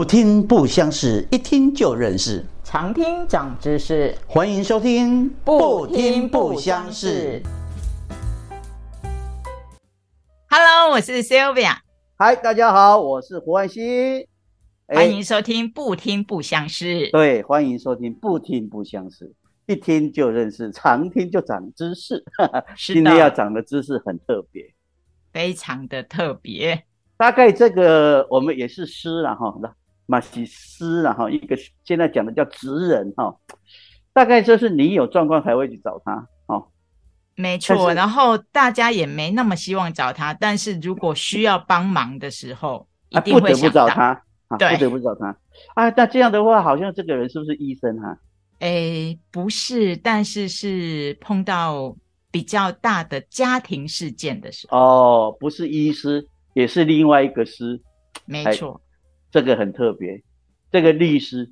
[0.00, 2.42] 不听不相识，一听就认识。
[2.64, 7.42] 常听长知识，欢迎收听《不听不相识》。
[10.48, 11.74] Hello，我是 Sylvia。
[12.16, 14.26] 嗨，大家好，我是胡万熙。
[14.88, 16.86] 欢迎收听《不听不相识》。
[17.10, 19.26] 对，欢迎收听《不听不相识》，
[19.66, 22.24] 一听就认识，常听就长知识。
[22.78, 24.64] 今天要长的知识很特别，
[25.30, 26.84] 非常的特别。
[27.18, 29.54] 大概这个我们也是诗了哈，
[30.10, 33.32] 马西斯啊哈，一个现在讲的叫职人哈，
[34.12, 36.66] 大概就是你有状况才会去找他哦。
[37.36, 44.20] 没错，然后大家也没那么希望找他，但是如果需要帮忙的时候，一定会不找他，
[44.58, 45.28] 对，不得不找他
[45.74, 45.88] 啊。
[45.90, 48.18] 那这样的话，好像这个人是不是医生哈？
[48.58, 51.96] 哎，不是，但是是碰到
[52.32, 56.26] 比较大的家庭事件的时候哦，不是医师。
[56.52, 57.80] 也是另外一个师，
[58.26, 58.80] 没错，
[59.30, 60.22] 这个很特别。
[60.70, 61.50] 这个律师，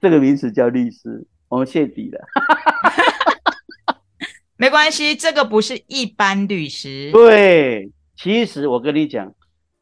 [0.00, 2.20] 这个名词叫律师，我们谢底了。
[4.56, 7.10] 没关系，这个不是一般律师。
[7.12, 9.34] 对，其实我跟你讲，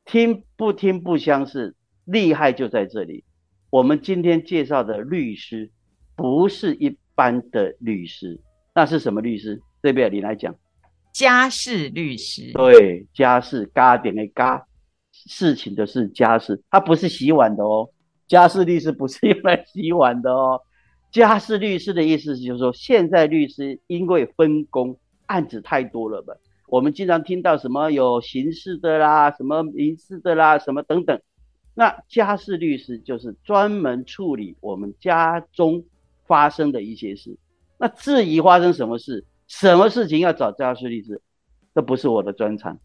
[0.05, 3.25] 听不听不相识，厉害就在这里。
[3.71, 5.73] 我们今天介绍的律师，
[6.15, 8.41] 不是一般的律师，
[8.75, 9.61] 那是什么律师？
[9.83, 10.55] 这边你来讲。
[11.13, 14.65] 家事律师，对，家事家点的家，
[15.29, 17.89] 事情的是家事，他不是洗碗的哦。
[18.27, 20.61] 家事律师不是用来洗碗的哦。
[21.13, 26.35] 家事律师的意思就是说，现在律师因为分工，案子太多了吧？
[26.67, 31.21] 我们经常听到什么有刑事的啦，什么民事的啦，什么等等。
[31.75, 35.85] 那家事律师就是专门处理我们家中
[36.27, 37.39] 发生的一些事。
[37.79, 39.25] 那至于发生什么事？
[39.47, 41.23] 什么事情要找家事律师？
[41.75, 42.79] 这不是我的专长，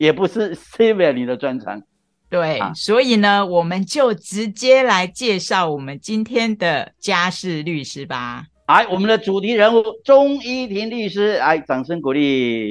[0.00, 1.82] 也不是 l 你的专长。
[2.30, 8.46] 对，所以呢，我们就直接来介绍我们今天的家事律师吧。
[8.66, 12.70] 来，我们的主题人物钟依婷律师，来，掌声鼓励。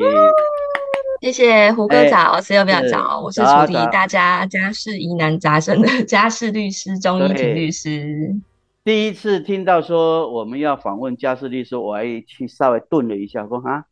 [1.21, 3.21] 谢谢胡哥早，C 要不要早？
[3.21, 8.35] 我是处理大家家事疑难杂症的家事律师钟依婷律师。
[8.83, 13.83] 第一次听到说我们要访问家事律师，我还去稍微顿了一下，说啊，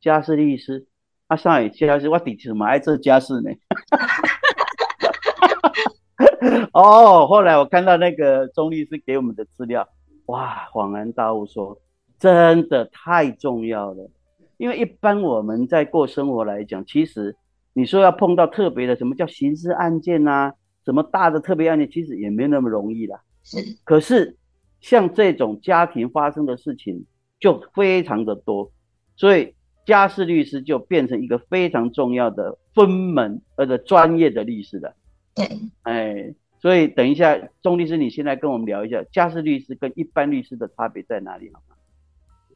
[0.00, 0.86] 家事律师，
[1.26, 3.50] 啊，上海家事，我底什么爱做家事呢？
[6.72, 9.88] 哦，后来我看到那个钟律师给我们的资料，
[10.26, 11.80] 哇，恍然大悟，说
[12.18, 14.10] 真的太重要了，
[14.58, 17.34] 因为一般我们在过生活来讲，其实
[17.72, 20.52] 你说要碰到特别的，什么叫刑事案件呐，
[20.84, 23.20] 什么大的特别案件，其实也没那么容易啦。
[23.42, 24.36] 是，可是
[24.80, 27.06] 像这种家庭发生的事情
[27.40, 28.70] 就非常的多，
[29.16, 29.54] 所以
[29.86, 34.94] 家事律师就变成一个非常重要的分门或者专业的律师了。
[35.34, 41.74] 对，哎，所以等一下，钟律师，你现在跟我们聊一下家事律师跟一般律师的差别在哪里，好吗？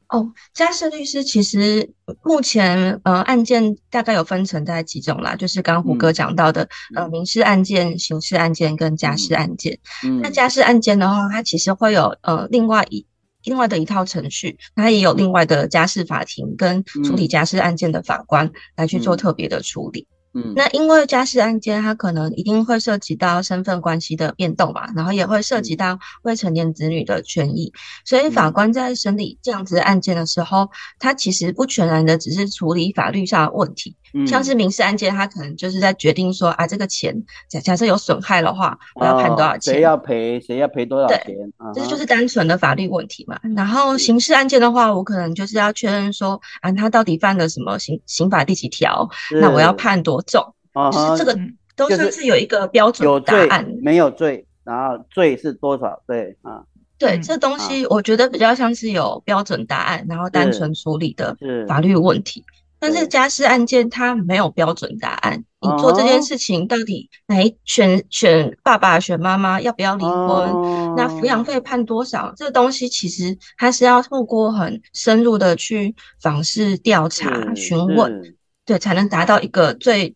[0.08, 1.92] 哦，家事律师其实
[2.24, 9.78] 目前呃案件大概有分成大概几种啦，就是刚刚胡哥讲到的呃民事案件、刑事案件跟家事案件。
[10.22, 13.04] 那家事案件的话，它其实会有呃另外一
[13.48, 20.06] 另外的一套程序，它也有另外的家事法庭跟处理家事案件的法官来去做特别的处理。
[20.34, 27.72] 嗯，那因为家事案件，它可能一定会涉及到身份关系的变动嘛，然后也会涉及到未成年子女的权益，
[28.04, 41.34] 所以法官在审理这样子案件的时候，他其实不全然的只是处理法律上的问题，像是民事案件，他可能就是在决定说啊，这个钱假假设有损害的话，我要判多少钱，谁要赔，谁要赔多少钱，
[41.74, 43.40] 这就是单纯的法律问题嘛。
[43.56, 49.08] 然后刑事案件的话，我可能就是要确认说啊，他到底犯了什么刑刑法第几条，
[49.40, 50.22] 那我要判多。
[50.28, 50.54] 重，
[50.92, 51.38] 就是这个
[51.74, 56.02] 都算是有一个标准答案，没有罪，然后罪是多少？
[56.06, 56.64] 对啊，
[56.98, 61.36] 对，这东西我觉得比较像是有标准答案，然后单纯处理的
[61.66, 62.44] 法律问题。
[62.78, 70.94] 但是家事案件它没有标准答案，你做这件事情到底哪一选选爸爸选妈妈要不要离婚？
[70.96, 72.32] 那抚养费判多少？
[72.36, 78.34] 这个东西其实它是要透过很深入的去访视调查询问，
[78.64, 80.14] 对，才能达到一个最。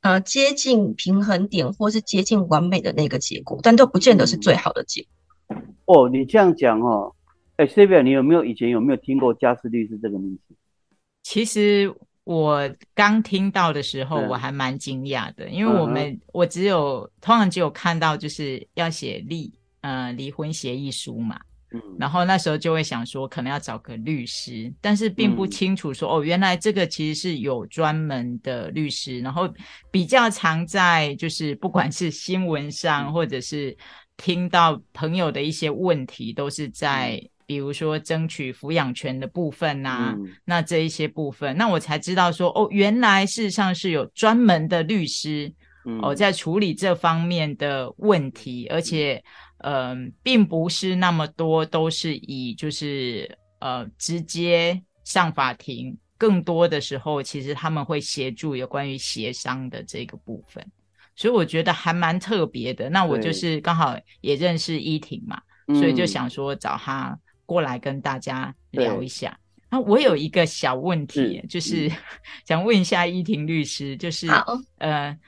[0.00, 5.02] 呃，接近平衡点或是接近完美的那个结果，但都不见得是最好的结
[5.46, 5.56] 果。
[5.86, 7.14] 哦，你这样讲哦，
[7.56, 10.53] 哎 s y l 你有没有以前有没有听过家事律师这个名字？
[11.24, 11.92] 其实
[12.22, 21.40] 我刚听到的时候，我还蛮惊讶的，因为我们我只有通常只有看到就是要写离呃离婚协议书嘛。
[21.98, 29.52] 然后那时候就会想说，可能要找个律师，但是并不清楚说，哦，原来这个其实是有专门的律师，然后
[29.90, 33.76] 比较常在就是不管是新闻上或者是
[34.16, 45.52] 听到朋友的一些问题，都是在比如说争取抚养权的部分呐，那这一些部分，那我才知道说，哦，原来事实上是有专门的律师
[46.02, 49.22] 哦在处理这方面的问题，而且，
[49.58, 60.66] 嗯，并不是那么多都是以就是呃直接上法庭，更多的时候其实他们会协助有关于协商的这个部分。
[61.16, 62.90] 所以我觉得还蛮特别的。
[62.90, 69.38] 那我就是刚好也认识依婷嘛，所以就想说找他过来跟大家聊一下。
[69.70, 71.90] 那我有一个小问题，就是
[72.46, 74.28] 想问一下依婷律师，就是
[74.78, 75.18] 呃，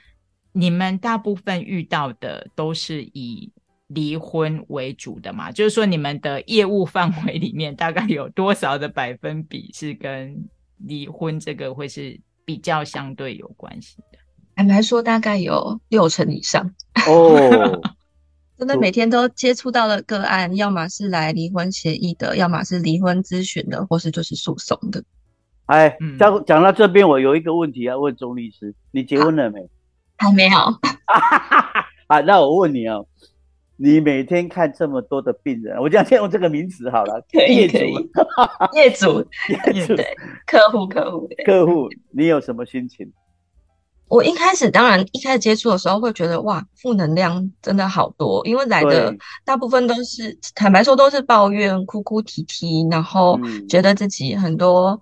[0.53, 3.51] 你们大部分遇到的都是以
[3.89, 5.51] 离婚为主的嘛？
[5.51, 10.49] 就是说你们的业务范围里面大概有多少的百分比是跟
[10.79, 14.19] 离婚这个会是比较相对有关系的？
[14.55, 16.73] 坦白说，大概有六成以上
[17.09, 17.96] 哦。
[18.59, 25.05] 真的每天都接触到了个案，要么是来离婚协议的，要么是离婚咨询的，或是就是诉讼的。
[25.67, 29.69] 哎，讲讲到这边，我有一个问题要问钟律师：你结婚了没？
[30.17, 30.57] 还没有。
[32.09, 33.07] 啊，那我问你哦，
[33.77, 37.23] 你每天看这么多的病人，我这样先用这个名词好了。
[37.33, 37.77] 业主，
[38.75, 39.27] 业主，
[39.75, 39.95] 业主，
[40.47, 43.13] 客户，客户，客户，你有什么心情？
[44.09, 49.13] 我一开始当然一开始接触的时候会觉得哇，负能量真的好多，因为来的
[49.45, 53.39] 大部分都是坦白说都是抱怨、哭哭啼啼，然后
[53.69, 55.01] 觉得自己很多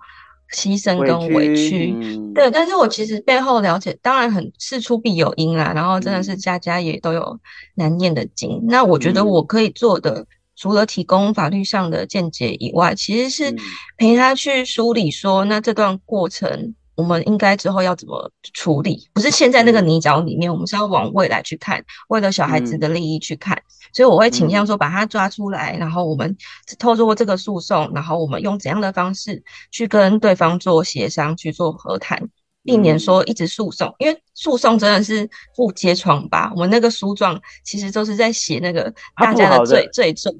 [0.54, 1.94] 牺牲跟委屈。
[2.34, 7.38] 对，但是我其实背后了解，当然很事出必有因啦，然后真的是家家也都有
[7.74, 8.58] 难念的经。
[8.68, 13.54] 那我觉得我可以做的，除了提供法律上的见解以外，其实是
[13.98, 16.74] 陪他去梳理说，那这段过程。
[16.96, 19.08] 我们应该之后要怎么处理？
[19.12, 23.60] 不是现在那个泥沼里面，我们是要往未来去看，为了小孩子的利益去看。
[23.92, 26.36] 所以我会倾向说，把他抓出来，然后我们
[26.78, 32.28] 透过这个诉讼，然后我们用怎样的方式去跟对方做协商，去做和谈，
[32.62, 36.50] 避免说一直诉讼，因为诉讼真的是不揭疮疤。
[36.54, 40.32] 我们那个诉状其实都是在写那个大家的罪罪证。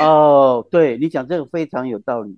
[0.00, 2.36] 哦，对你讲这个非常有道理。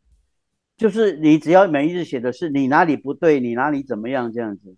[0.83, 4.75] 就是你只要每一日写的是你哪里不对，你哪里怎么样这样子。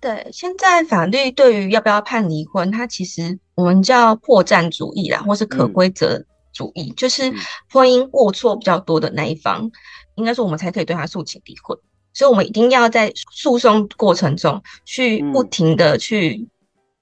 [0.00, 6.22] 对，现在法律对于要不要判离婚，它其实我们叫破绽主义啦，或是可规则
[6.52, 7.32] 主义，就是
[7.72, 9.70] 婚姻过错比较多的那一方，
[10.16, 11.78] 应该说我们才可以对他诉请离婚。
[12.12, 16.48] 所以，我们一定要在诉讼过程中去不停的去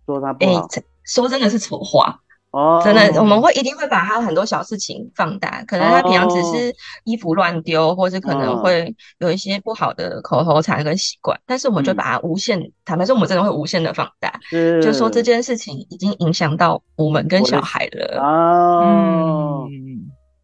[0.06, 0.68] 说他不好，
[1.04, 2.20] 说真的是丑话。
[2.54, 6.72] 哦，真的，我们会一定会把他很多小事情放大，可能他平常只是
[7.02, 14.38] 衣服乱丢，或是可能会有一些不好的口头禅跟习惯，但是我们就把它无限，坦白说，我们真的会无限的放大，
[14.80, 18.22] 就说这件事情已经影响到我们跟小孩了。
[18.22, 19.66] 哦，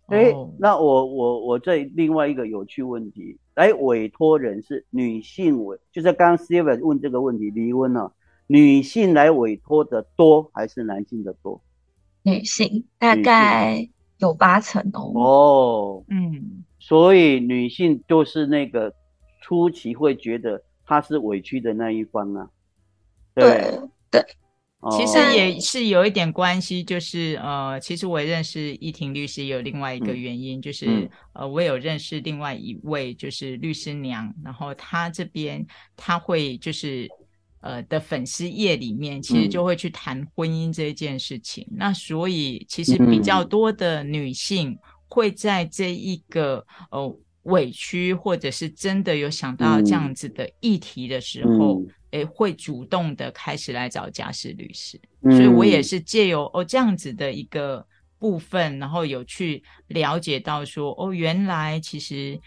[0.08, 8.12] 哎，那我我我这另外一个有趣问题，来委托人是女性委，就是刚刚 Steven 问这个问题，离婚了，
[8.48, 11.62] 女性来委托的多还是男性的多？
[12.22, 13.88] 女性大概
[14.18, 15.12] 有八成哦。
[15.14, 18.92] 哦，嗯，所以女性就是那个
[19.40, 22.48] 初期会觉得她是委屈的那一方啊。
[23.34, 23.80] 对
[24.10, 24.22] 对，
[24.90, 35.66] 其实也是有一点关系，就是呃，其实我认识依婷律师有另外一个原因，就是呃，我有认识另外一位就是律师娘，然后她这边
[35.96, 37.08] 她会就是。
[37.60, 41.66] 呃的粉丝页里面，其实就会去谈婚姻这件事情。
[41.70, 44.76] 那所以其实比较多的女性
[45.08, 55.00] 会在这一个呃委屈，或者是真的有想到这样子的议题的时候，诶，会主动的开始来找家事律师。
[55.30, 57.86] 所以我也是借由哦这样子的一个
[58.18, 62.40] 部分，然后有去了解到说，哦，原来其实。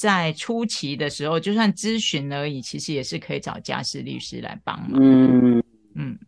[0.00, 4.98] 在初期的时候，就算咨询而已，其实也是可以找家事律师来帮忙。
[4.98, 5.62] 嗯
[5.94, 6.18] 嗯，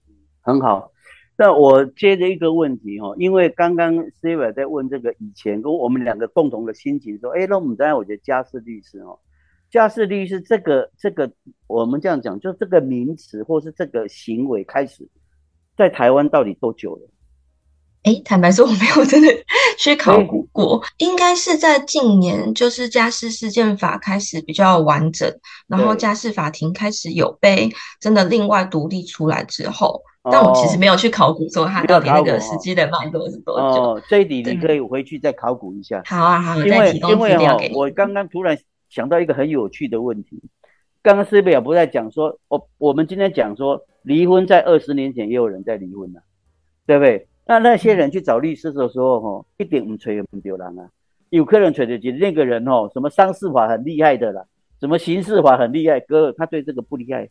[0.43, 0.93] 很好。
[1.39, 9.19] 那我接着一个问题哈，因为刚刚 s i v a 在问这个以前跟我们两个共同的心情，说，哎，那我们当然我觉得家事律师哦，
[9.71, 11.33] 家事律师这个这个，
[11.67, 15.09] 我们这样讲，就这个名词或是这个行为开始
[15.79, 17.09] 在台湾到底多久了？
[18.03, 19.29] 哎，坦白说，我没有真的
[19.79, 25.33] 去考古过，应该是在近年，就是家事事件法开始比较完整，
[25.69, 33.83] 然后家事法庭开始有被真的另外独立出来之后，但我其实没有去考古说它到底那个实际的脉络是多久。
[33.83, 36.03] 哦，这一点你可以回去再考古一下。
[36.07, 40.43] 好啊，好，因为因为哈，我刚刚突然想到一个很有趣的问题，
[41.03, 46.19] 刚刚斯贝尔不在讲说，我我们今天讲说离婚在二十年前也有人在离婚呢，
[46.85, 47.29] 对不对？
[47.45, 50.89] 那那些人去找律师的时候，哈，一点唔吹唔丢人啊。
[51.31, 54.45] 有客人吹的就那个人哦，什么商事法很厉害的啦，
[54.81, 57.29] 什么刑事法很厉害，哥他对这个不厉害。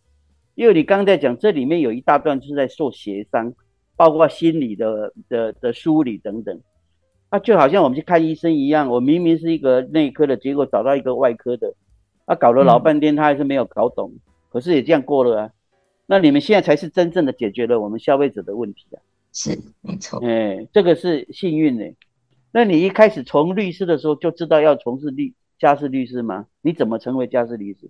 [0.55, 3.53] 因为你刚才讲，这里面有一大段是在做协商，
[3.95, 6.59] 包括心理的的的梳理等等。
[7.29, 11.73] 啊，就好像我们去看医生一样，我明明是一个内科的，结果找到一个外科的，
[12.25, 14.11] 啊，搞了老半天，他还是没有搞懂，
[14.49, 15.49] 可是也这样过了啊。
[16.07, 18.99] 那你们现在才是真正的解决了我们消费者的问题啊。
[19.33, 20.19] 是，没错。
[20.25, 21.83] 哎，这个是幸运呢。
[22.51, 26.45] 那你一开始从律师的时候就知道要从事律家事律师吗？
[26.61, 27.89] 你怎么成为家事律师？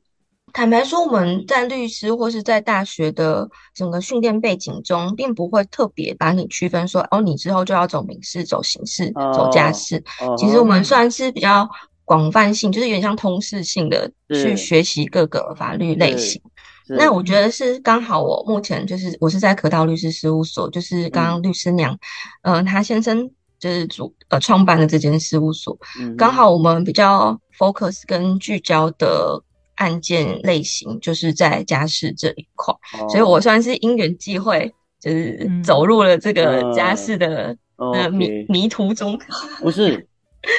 [0.53, 10.03] 坦白说，我们在律师或是在大学的整个训练背景中，并不会特别把你区分说，哦，你之后就要走民事、走刑事、走家事。
[10.37, 11.69] 其实我们算是比较
[12.03, 16.41] 广泛性，就是有点像通识性的去学习各个法律类型。
[16.87, 21.97] 那我觉得是刚好，我目前就是我是在可道律师事务所，就是刚刚律师娘，
[22.43, 25.77] 嗯，他先生就是主呃创办的这间事务所，
[26.17, 29.43] 刚好我们比较 focus 跟聚焦的。
[29.75, 32.71] 案件类型就是在家事这一块，
[33.09, 39.19] 所以我算是因缘际会，就是走入了这个家事的呃迷迷途中。
[39.59, 40.07] 不是，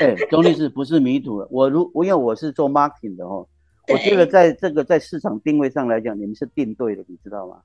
[0.00, 3.47] 哎，钟律师不是迷途，我如我因为我是做 marketing 的哦，
[3.88, 7.60] 我觉得在这个在市场定位上来讲，你们是定对的，你知道吗？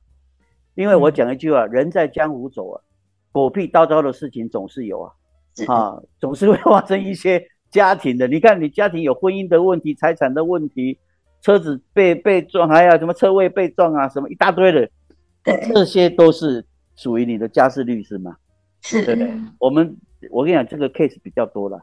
[0.75, 2.81] 因为我讲一句话，人在江湖走啊，
[3.31, 5.13] 狗屁叨叨的事情总是有啊，
[5.67, 8.27] 啊，总是会发生一些家庭的。
[8.27, 10.97] 你看，你家庭有婚姻的问题、财产的问题。
[11.39, 14.89] 车子被被撞，还有什么车位被撞啊，什么一大堆的，
[15.71, 18.35] 这些都是属于你的家事律师嘛？
[18.81, 19.95] 是，对我们
[20.31, 21.79] 我跟你讲，这个 case 比较多了。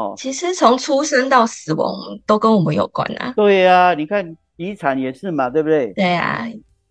[0.00, 1.94] 哦，其实从出生到死亡
[2.26, 3.34] 都跟我们有关啊。
[3.36, 5.92] 对呀，你看遗产也是嘛，对不对？
[5.92, 6.46] 对啊，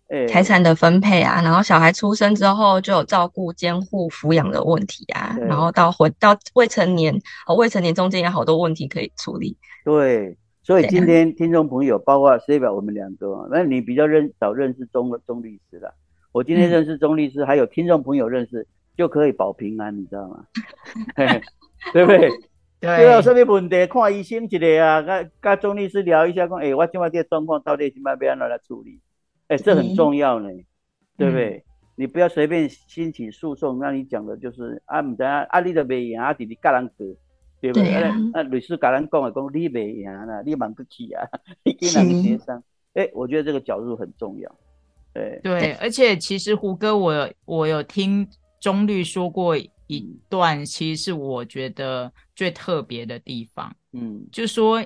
[0.08, 9.56] 哎，财产的分配啊，然后小孩出生之后就有照顾、监护、抚养的问题啊，然后到婚到未成年和未成年中间有好多问题可以处理。
[9.84, 10.36] 对。
[10.62, 15.92] 所以今天听众朋友，包括 C 表我们两个，那你比较认早认识钟钟律师了。
[16.30, 18.64] 我今天认识钟律师，还有听众朋友认识，
[18.96, 20.44] 就可以保平安，你知道吗？
[21.92, 22.30] 对不对？
[22.80, 29.00] 对啊，什么问题看医生一个啊，跟跟钟律师聊一下，讲哎，我今晚这状况到底怎么样来处理？
[29.48, 30.48] 哎，这很重要呢，
[31.16, 31.64] 对不对？
[31.96, 37.06] 你不要随便兴起诉讼，那你讲的就是啊，唔知啊，啊你都未赢，啊弟弟甲人过。
[37.62, 37.92] 对不对？
[38.32, 41.28] 那律师跟人讲的讲，你袂赢啦，你忙不起啊，
[41.62, 42.64] 你跟 人协商。
[42.94, 44.50] 哎，我觉得这个角度很重要。
[45.12, 48.26] 对对，而且其实胡哥，我我有听
[48.58, 49.54] 钟律说过
[49.96, 53.74] 一段，其实是我觉得最特别的地方。
[53.92, 54.80] 嗯，就说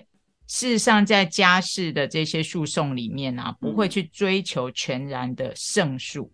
[0.46, 6.32] 事实上在家事的这些诉讼里面啊，不会去追求全然的胜诉，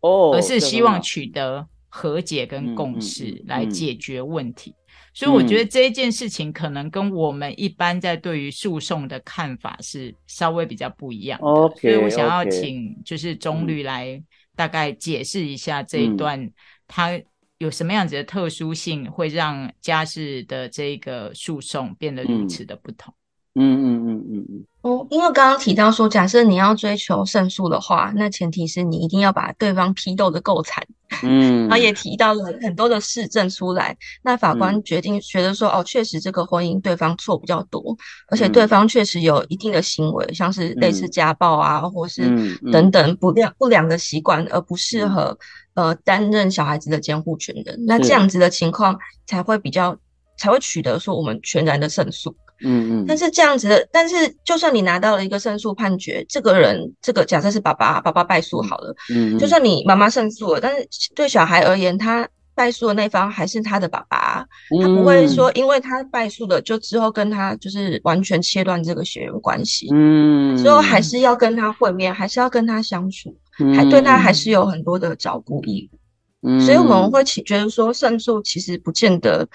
[0.00, 4.74] 哦，而是希望取得和解跟共识来解决问题。
[5.14, 11.46] 所以我觉得这一件事情可能跟我们一般在对于诉讼的看法是稍微比较不一样的，
[11.80, 14.22] 所以我想要请就是中律来
[14.54, 16.48] 大概解释一下这一段，
[16.86, 17.20] 它
[17.58, 23.12] 有什么样子的特殊性，会让家事的这个诉讼变得如此的不同。
[23.58, 24.64] 嗯嗯嗯嗯嗯。
[24.82, 30.86] 哦，因为刚刚提到说，假设你要追求胜诉的话，那前提是你一定要把对方批斗的够惨。
[31.22, 37.96] 嗯，然后也提到了很多的事证出来，那法官决定觉得说，哦，确实这个婚姻对方错比较多，
[38.28, 42.22] 而且对方确实有一定的行为，像是类似家暴啊，或是
[42.70, 45.36] 等等不良不良的习惯，而不适合
[45.74, 47.82] 呃担任小孩子的监护权人。
[47.86, 48.96] 那这样子的情况
[49.26, 49.96] 才会比较
[50.36, 52.36] 才会取得说我们全然的胜诉。
[52.64, 64.44] 嗯嗯，但是这样子的，但是就算你拿到了一个胜诉判决，这个人这个假设是爸爸，爸爸败诉好了，嗯，就算你妈妈胜诉了，但是对小孩而言，他败诉的那方还是他的爸爸，
[64.82, 65.28] 他不会。
[65.28, 73.36] 说因为他败诉了，就之后跟他就是完全切断这个血缘关系，嗯，之后还是要跟他会面，还是要跟他相处，
[73.76, 74.18] 还对他。
[74.18, 79.46] 还是有很多的照顾义务，嗯，所以我们会觉得说胜诉其实不见得。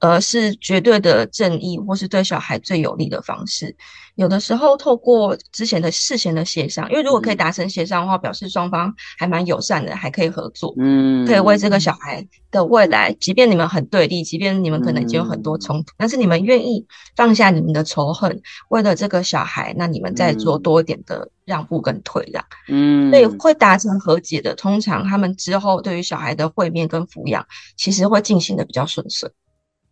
[0.00, 3.74] 呃，是绝对的正义，或是对小孩最有利的方式。
[4.14, 24.52] 有的时候，透过之前的事前的协商，因为如果可以达成协商的话，表示双方还蛮友善的，还可以合作，嗯，可以为这个小孩的未来，即便你们很对立，即便你们可能已经有很多冲突，但是你们愿意放下你们的仇恨，为了这个小孩，那你们再做多一点的让步跟退让，嗯，所以会达成和解的。
[24.56, 29.30] 通常他们之后对于小孩的会面跟抚养，其实会进行的比较顺遂。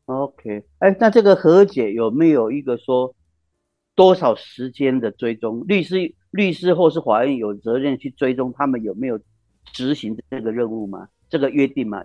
[0.06, 3.14] OK，哎，那这个和解有没有一个说
[3.96, 5.64] 多少时间的追踪？
[5.66, 9.18] 律师、律师或是法院有责任去追踪他们有没有
[9.72, 11.08] 执行这个任务吗？
[11.28, 12.04] 这个约定吗？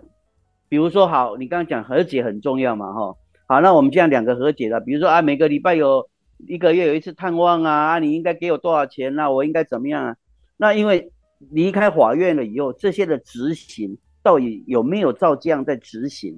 [0.68, 3.14] 比如说好，你刚刚讲和解很重要嘛，哈，
[3.46, 9.30] 好，那我们这样两个和解了，比如说啊，每个礼拜有一个月有一次探望啊，你应该给我多少钱啊？
[9.30, 10.16] 我应该怎么样啊？
[10.56, 11.12] 那因为
[11.50, 16.36] 离开法院了以后，这些的执行到底有没有照这样在执行？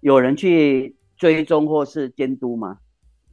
[0.00, 2.78] 有人去追踪或是监督吗？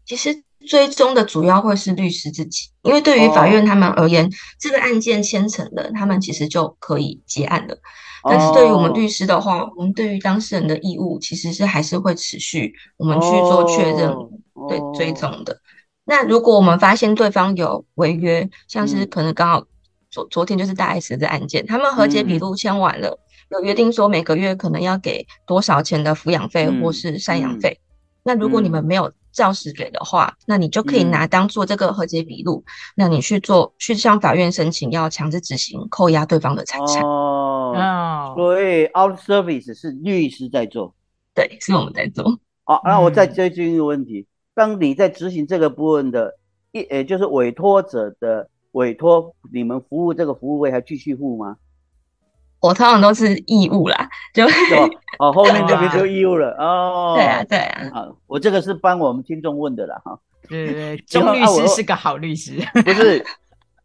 [0.05, 0.43] 其实。
[0.67, 7.77] 追踪的主要会是律师自己，因为对于法院他们而言，这个案件签成了，他们其实就可以结案了。
[8.23, 14.13] 但是对于我们律师的话，我们对于当事人的义务其实是还是会持续，我们去做确认、
[14.67, 15.61] 对追踪的。
[16.03, 19.63] 那如果我们发现对方有违约，像是可能刚好
[20.09, 23.17] 昨昨天就是大 S 的案件，他们和解笔录签完了，
[23.49, 27.79] 有约定说每个月可能要给多少钱的抚养费或是赡养费。
[28.23, 37.01] 那如果你们没有照实给的话，那你就可以拿当做这个和解笔录，那你去做去向法院申请要强制执行扣押对方的财产。
[37.03, 40.93] 哦，所以 out service 是律师在做，
[41.33, 42.37] 对，是我们在做。
[42.65, 46.37] 好，那我再追究一个问题：当你在执行这个部分的，
[46.73, 51.55] 一呃，就是委托者的委托，你们服务这个服务费还继续付吗？
[52.59, 54.45] 我通常都是义务啦，就
[55.19, 57.13] 哦， 后面这边就义务了哦。
[57.15, 57.89] 对啊，对啊。
[57.93, 60.19] 啊，我这个是帮我们听众问的啦，哈。
[60.49, 62.53] 对对， 钟律师是个好律师。
[62.83, 63.23] 不是，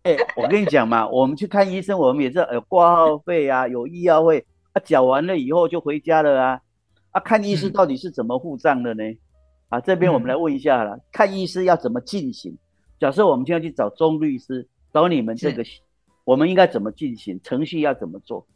[0.05, 6.61] 哎，我跟你讲嘛，我们去看医生，我们也是有挂号费啊，有医药费，啊，缴完了以后就回家了啊。
[7.11, 9.03] 啊，看医师到底是怎么付账的呢？
[9.69, 12.57] 啊，这边我们来问一下了，看医师要怎么进行？
[12.99, 15.63] 假设我们现在去找钟律师，找你们这个，
[16.25, 17.39] 我们应该怎么进行？
[17.43, 18.47] 程序要怎么做？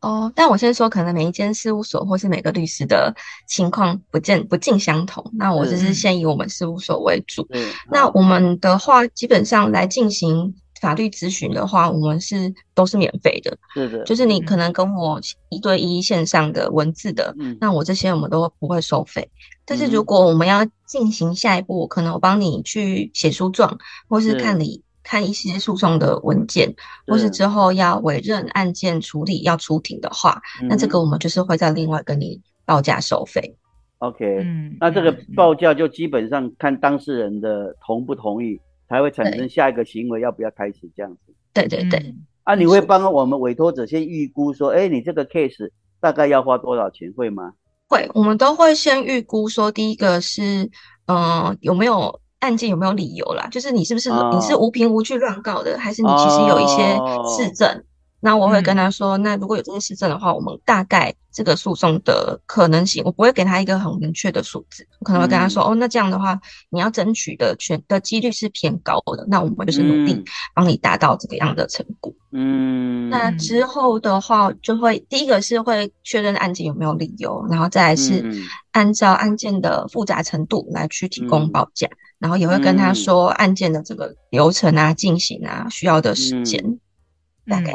[0.00, 3.12] 哦，但我先说，可能每一间事务所或是每个律师的
[3.48, 5.28] 情况不尽不尽相同。
[5.34, 7.48] 那我只是先以我们事务所为主。
[7.90, 13.58] 那我们的话，基本上来进行法律咨询的话，我们是都是免费的。
[13.74, 19.28] 是的，就是你可能跟我一对一线上的文字的，那我这些我们都不会收费。
[19.64, 24.80] 但是如果我们要进行下一步，可能我帮你去写诉状，或是看你。
[25.08, 26.74] 看一些诉讼的文件，
[27.06, 33.56] 或是之后要委任案件处理要出庭的话，那这个我们就是会再另外跟你报价收费。
[34.00, 41.32] OK，嗯，那这个报价就基本上看当事人的同不同意，才会产生下一个行为要不要开始这样子。
[41.54, 42.14] 对对对。
[42.44, 47.54] 啊，你会帮我们委托者先预估说，哎，你这个 case 大概要花多少钱，会吗？
[47.88, 50.70] 会，我们都会先预估说，第一个是，
[51.06, 52.20] 嗯，有没有。
[52.40, 53.48] 案件有没有理由啦？
[53.50, 56.96] 就是你是不是你是无凭无据乱告的，还是你其实有一些
[57.36, 57.84] 事证？
[58.20, 72.12] 那我会跟他说，那如果有这些事证的话，我们大概这个诉讼的可能性，我不会给他一个很明确的数字，我可能会跟他说，哦，那这样的话，你要争取的权的几率是偏高的，那我们就是努力帮你达到这个样的成果。
[72.32, 78.24] 嗯，那之后的话，就会第一个是会确认案件有没有理由，然后再来是
[78.72, 86.80] 按照案件的复杂程度来去提供报价，然后也会跟他说案件的这个流程啊、进行啊需要的时间。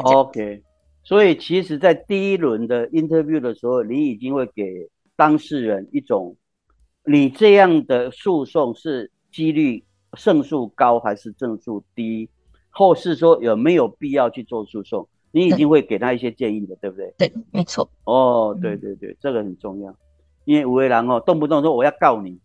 [0.04, 0.62] OK，
[1.02, 6.36] 所以其实，在第一轮的 interview 的时候，你已经会给当事人一种，
[7.04, 9.84] 你这样的诉讼是几率
[10.14, 12.28] 胜诉高还是胜诉低，
[12.70, 17.14] 或是说有没有必要去做诉讼，你已经会给他一些建议的，对不对？
[17.18, 17.88] 对，没错。
[18.04, 19.94] 哦，对对对，这个很重要，
[20.44, 22.38] 因为吴为郎哦，动不动说我要告你，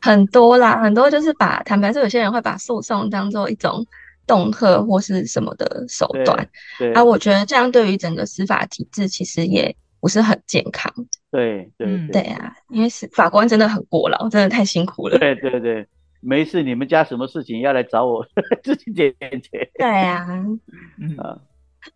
[0.00, 3.84] 很多啦，很多就是把坦白说，有些人会把诉讼当做一种。
[4.26, 10.92] 恫吓或是什么的手段，对啊，我觉得这样对于整个司法体制其实也不是很健康。
[11.30, 15.18] 对对对啊，因为是法官真的很过劳，真的太辛苦了。
[15.18, 15.86] 对对对，
[16.20, 18.26] 没事，你们家什么事情要来找我
[18.62, 19.70] 自己解决。
[19.78, 20.26] 对啊，
[20.98, 21.38] 嗯啊，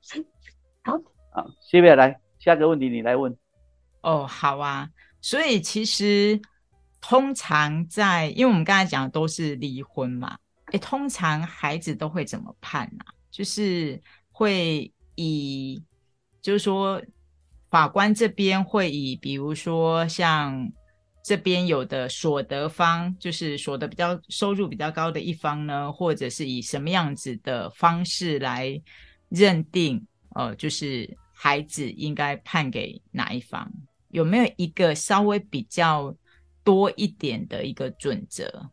[0.84, 0.98] 好，
[1.30, 3.36] 好，谢谢来下个问题你来问。
[4.02, 4.88] 哦，好啊，
[5.20, 6.40] 所以其实
[7.00, 10.36] 通常在，因为我们刚才讲的都是离婚嘛。
[10.72, 13.04] 哎，通常孩子都会怎么判呢？
[13.30, 14.00] 就是
[14.30, 15.82] 会以，
[16.42, 17.02] 就是说，
[17.70, 20.70] 法官这边会以，比如说像
[21.24, 28.80] 这边有的所得方，就是所得比较收入比较高的一方呢，或者是以什么样子的方式来
[29.28, 33.70] 认定，呃，就是孩子应该判给哪一方？
[34.10, 36.14] 有没有一个稍微比较
[36.64, 38.70] 多一点的一个准则？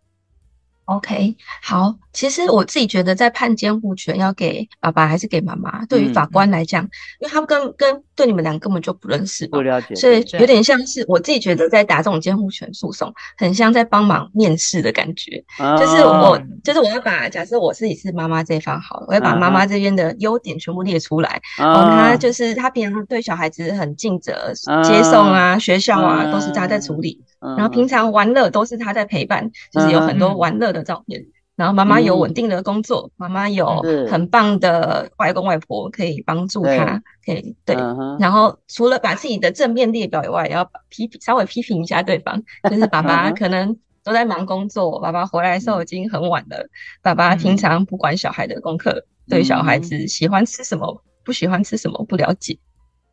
[0.86, 1.96] OK，好。
[2.14, 6.82] 其实我自己觉得，在判监护权要给爸爸还是给妈妈，对于法官来讲，
[7.20, 15.44] 因为他们跟跟对你们俩根本就不认识，不了解，所以有点像是我自己觉得在打这种监护权诉讼，很像在帮忙面试的感觉。
[15.78, 21.42] 就是我，就是我要把假设我自己是妈妈这一方好了，我要把妈妈这边的优点全部列出来。
[21.60, 24.54] 哦，他就是他平常对小孩子很尽责，
[24.86, 27.22] 接送啊、学校啊都是他在处理，
[27.58, 31.26] 然后平常玩乐都是他在陪伴，就是有很多玩乐的照片。
[31.56, 33.82] 然后妈妈有稳定的工作，妈妈有
[34.12, 37.74] 很棒的外公外婆可以帮助他，可以对。
[38.20, 46.68] 然后除了把自己的正面列表以外，也要批评稍微批评一下对方，就是爸爸可能都在忙工作，爸爸回来的时候已经很晚了，
[47.02, 52.60] 爸爸平常不管小孩的功课，对小孩子喜欢吃什么，不喜欢吃什么不了解。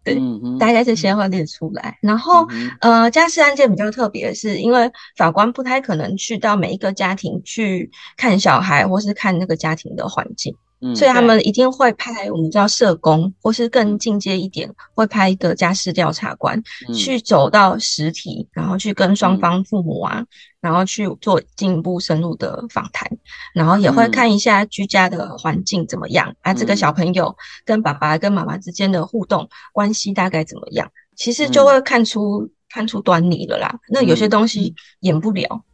[0.04, 0.20] 对，
[0.58, 1.98] 大概这些会列出来。
[2.00, 2.46] 然后，
[2.80, 10.56] 呃，家事案件比较特别的是，因为法官不太可能去到每一个家庭去看小孩，或是看那个家庭的环境。
[10.96, 16.60] 所以他们一定会派我们叫社工，或是更进阶一点，会派一个家事调查官
[16.92, 20.24] 去走到实体，然后去跟双方父母啊，
[20.62, 23.06] 然后去做进一步深入的访谈，
[23.52, 33.80] 然后也会看一下居家的环境怎么样啊，这个小朋友跟爸爸跟妈妈之间的互动关系大概怎么样，其实就会看出看出端倪了啦。
[33.88, 35.64] 那有些东西演不了。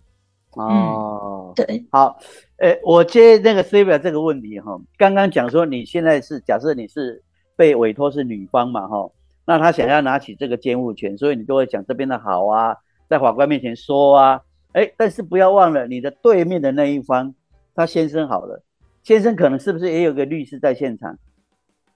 [0.53, 2.19] 哦，对，好。
[2.57, 7.23] 诶，我接那个 C 表这个问题哈，刚刚讲说你现在是假设你是
[7.55, 9.09] 被委托是女方嘛哈，
[9.45, 12.75] 那他想要拿起这个监护权，所以你就会讲这边的好啊，
[13.09, 14.41] 在法官面前说啊，
[14.79, 17.35] 哎，但是不要忘了你的对面的那一方，
[17.75, 18.63] 他先生好了，
[19.03, 21.19] 先生可能是不是也有个律师在现场？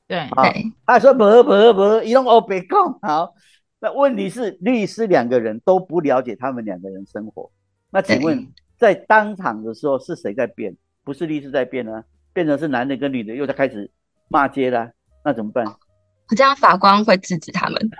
[0.08, 0.42] 对，好，
[0.84, 3.34] 他说不不不，一弄哦别讲好，
[3.78, 7.52] 那问题是律师两个人都不了解他们两个人生活，
[7.90, 8.48] 那请问？
[8.78, 10.76] 在当场的时候是谁在变？
[11.04, 13.88] 不是律师在变呢，变成是男的跟女的又在开始
[14.26, 14.90] 骂街了，
[15.24, 15.64] 那怎么办？
[16.34, 17.90] 这样法官会制止他们，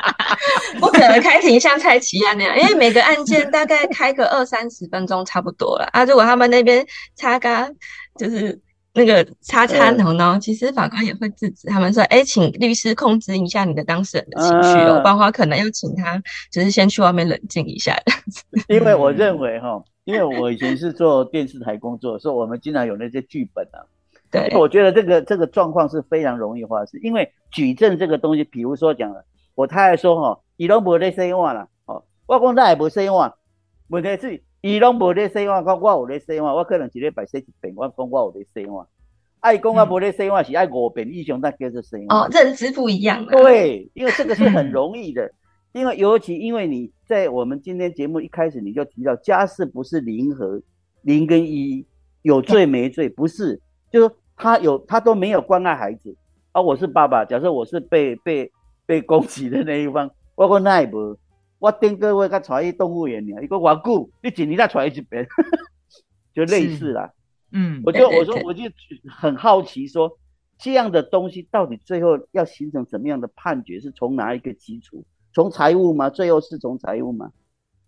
[0.80, 6.04] 不可能开庭像蔡奇亚那样，因为每个案件大概开个二三十分钟差不多了啊。
[6.04, 7.74] 如果他们那边擦干，
[8.18, 8.60] 就是。
[8.92, 10.36] 那个擦擦头呢？
[10.42, 17.96] 其实法官也会制止他们说：“哎，请律师控制一下你的当事人的情绪哦，包括可能要请他，就是先去外面冷静一下。
[18.66, 23.78] ”因为我认为哈，因为我以前是做电视台工作，所以我们经常有那些剧本啊。
[24.28, 29.24] 对，我觉得这个这个状况是非常容易发生，因为举证这个东西，比如说讲了，
[29.60, 33.34] 我太太说哈，伊拢无咧洗碗啦，哦，我讲那也无洗碗，
[33.88, 34.42] 问题是。
[34.62, 38.86] 伊拢无咧洗碗，讲我有咧洗碗，我可能一日白说一遍，我讲我有咧洗碗。
[39.40, 42.24] 爱讲我无咧说话，是爱五遍以上那叫做说话。
[42.24, 43.24] 哦，认知不一样。
[43.26, 45.32] 对，因为这个是很容易的，
[45.72, 50.60] 因为尤其因为你在我们今天节目一开始你就提到家事不是零和
[51.00, 51.86] 零跟一，
[52.22, 56.14] 有罪没罪 不是，就是他有他都没有关爱孩子。
[56.52, 58.52] 啊，我是爸爸，假设我是被被
[58.90, 61.16] 被攻击的那一方， 我讲那也无。
[61.60, 65.24] 我顶个月才带去动物园呢，一个偌久，你一年才带一遍，
[66.34, 67.12] 就类似啦。
[67.52, 68.64] 嗯，我就我说我就
[69.08, 70.18] 很好奇，说
[70.58, 75.04] 这样的东西到底最后要形成什么样的判决，是从哪一个基础？
[75.32, 76.10] 从财务吗？
[76.10, 77.30] 最后是从财务吗？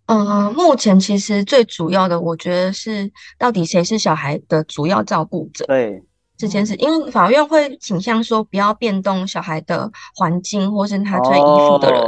[0.07, 5.65] 嗯，目前其实最主要的，我觉得是到底谁是小孩的主要照顾者？
[5.65, 6.01] 对
[6.43, 12.03] 这件事，因为法院会倾向说不要变动小孩的环境，或是他最依附的人。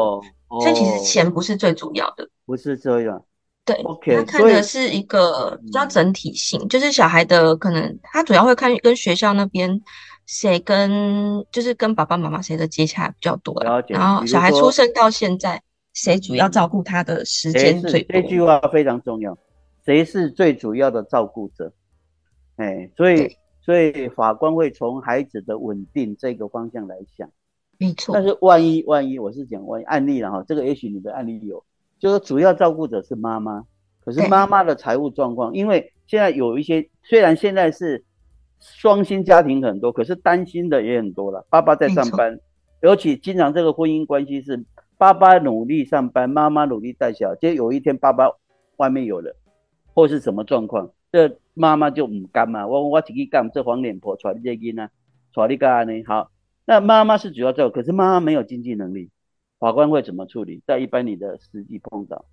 [0.60, 3.22] 所以其实钱不是最主要的，不是这样。
[3.64, 3.80] 对，
[4.16, 9.80] 他看的是一个比较整体性，就是小孩的可能，他主要会看跟学校那边
[10.26, 13.54] 谁跟就是跟爸爸妈妈谁的接洽比较多。
[13.88, 18.20] 然后小孩出生到现在，谁主要照顾他的时间最多？
[18.20, 19.38] 这句话非常重要，
[19.86, 21.72] 谁是最主要的照顾者？
[22.56, 27.30] 哎，所以所以法官会从孩子的稳定这个方向来想。
[27.78, 31.64] 没错，但是万一万一我是讲万一案例了哈，这个也许你的案例有，
[31.98, 33.64] 就是主要照顾者是妈妈，
[34.04, 38.04] 可是妈妈的财务状况，因为现在有一些虽然现在是
[38.60, 41.46] 双薪家庭很多，可是单薪的也很多了。
[41.48, 42.38] 爸爸在上班，
[42.82, 44.64] 尤其经常这个婚姻关系是
[44.98, 48.30] 爸爸努力上班，妈妈努力带小孩，结果有一天爸爸
[48.76, 49.34] 外面有了，
[49.94, 54.90] 或是什么状况，这妈妈就唔甘嘛，我我自己干，这黄脸婆带你这囡啊，
[55.32, 56.32] 带你干呢好。
[56.64, 59.10] 那妈妈是主要照顾，可是妈妈没有经济能力，
[59.60, 60.60] 法官会怎么处理？
[60.66, 62.24] 在一般你的实际碰到，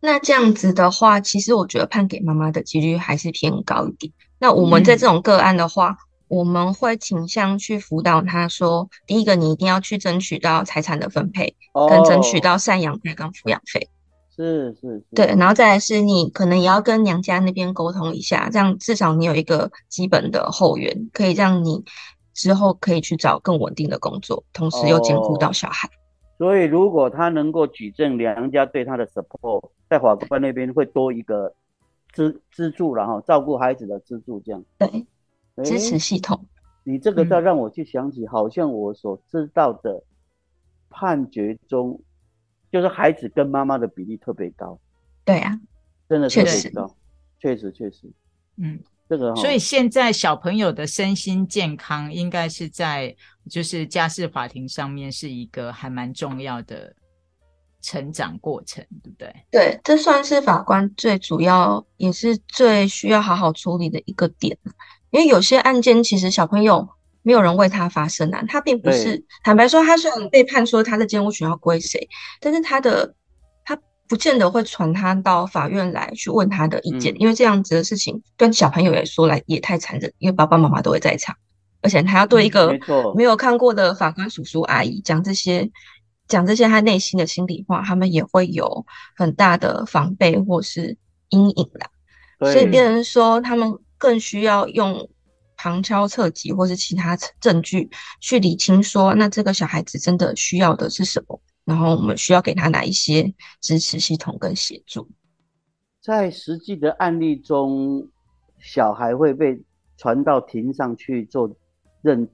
[0.00, 4.12] 那这样子的话，其实我觉得判给妈妈的几率还是偏高一点。
[4.38, 5.96] 那我们在这种个案的话，
[6.28, 11.56] 我们会倾向去辅导他说，第一个你一定要去争取到财产的分配，
[11.90, 13.88] 跟争取到赡养费跟抚养费。
[14.38, 21.84] 是是，对，然后再来是你可能也要跟娘家那边沟通一下，这样至少你有一个基本的后援，可以让你
[22.34, 25.90] 之后可以去找更稳定的工作，同时又兼顾到小孩。
[26.36, 31.52] 所以如果他能够举证娘家对他的 support，在法官那边会多一个
[32.12, 34.64] 资资助然后照顾孩子的资助这样。
[34.78, 35.04] 对，
[35.64, 36.46] 支持系统。
[36.84, 40.00] 你这个再让我去想起，好像我所知道的
[40.88, 42.00] 判决中。
[42.70, 44.78] 就是孩子跟妈妈的比例特别高，
[45.24, 45.58] 对呀，
[46.08, 46.94] 真的特别高，
[47.38, 48.10] 确实确实，
[48.56, 48.78] 嗯，
[49.08, 53.16] 这个所以现在小朋友的身心健康应该是在
[53.48, 56.94] 就是家事法庭上面是一个还蛮重要的
[57.80, 59.34] 成长过程，对不对？
[59.50, 64.58] 对，这算是法官最主要也是最需要好好处理的一个点，
[65.10, 66.88] 因为有些案件其实小朋友。
[67.28, 68.42] 没有人为他发声啊！
[68.48, 72.08] 他并不是坦白说，他虽然被判说他的监护权要归谁，
[72.40, 73.14] 但是他的
[73.66, 81.36] 他不见得会传他到法院来去问他的意见，因为这样子的事情对小朋友来说来也太残忍，因为爸爸妈妈都会在场，
[81.82, 82.74] 而且他要对一个
[83.14, 85.70] 没有看过的法官叔叔阿姨讲这些
[86.28, 90.96] 讲这些他内心的心里话，他们也会有很大的防备或是
[91.28, 91.90] 阴影啦。
[92.50, 95.06] 所以别人说他们更需要用。
[95.58, 97.90] 旁敲侧击，或是其他证据
[98.20, 105.06] 去理清，说那这个小孩子真的需要的是什么，然后我们需要给他哪一些支持系统跟协助。
[106.00, 108.08] 在实际的案例中，
[108.60, 109.60] 小孩会被
[109.96, 111.50] 传到庭上去做
[112.02, 112.28] 认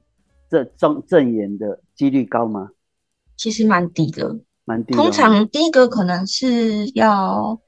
[0.51, 2.69] 证证证言的几率高吗？
[3.39, 4.95] 其实蛮低的，蛮低。
[4.95, 7.59] 通常第一个可能是要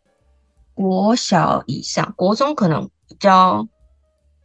[0.75, 3.66] 国小以上，国中可能比较。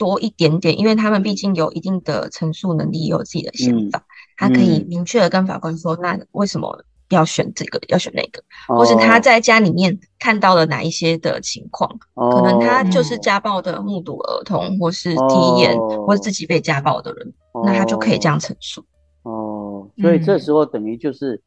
[0.01, 4.03] 多一点点，因为他们毕竟有一定的陈述能力，有自己的想法，
[4.35, 17.31] 他可以明确的跟法官说，那为什么要选这个，要选那个，或是他在家里面看到了哪一些的情况，可能他就是家暴的目睹儿童，或是体验，或是自己被家暴的人，
[17.63, 18.83] 那他就可以这样陈述。
[19.21, 21.39] 哦，所以这时候等于就是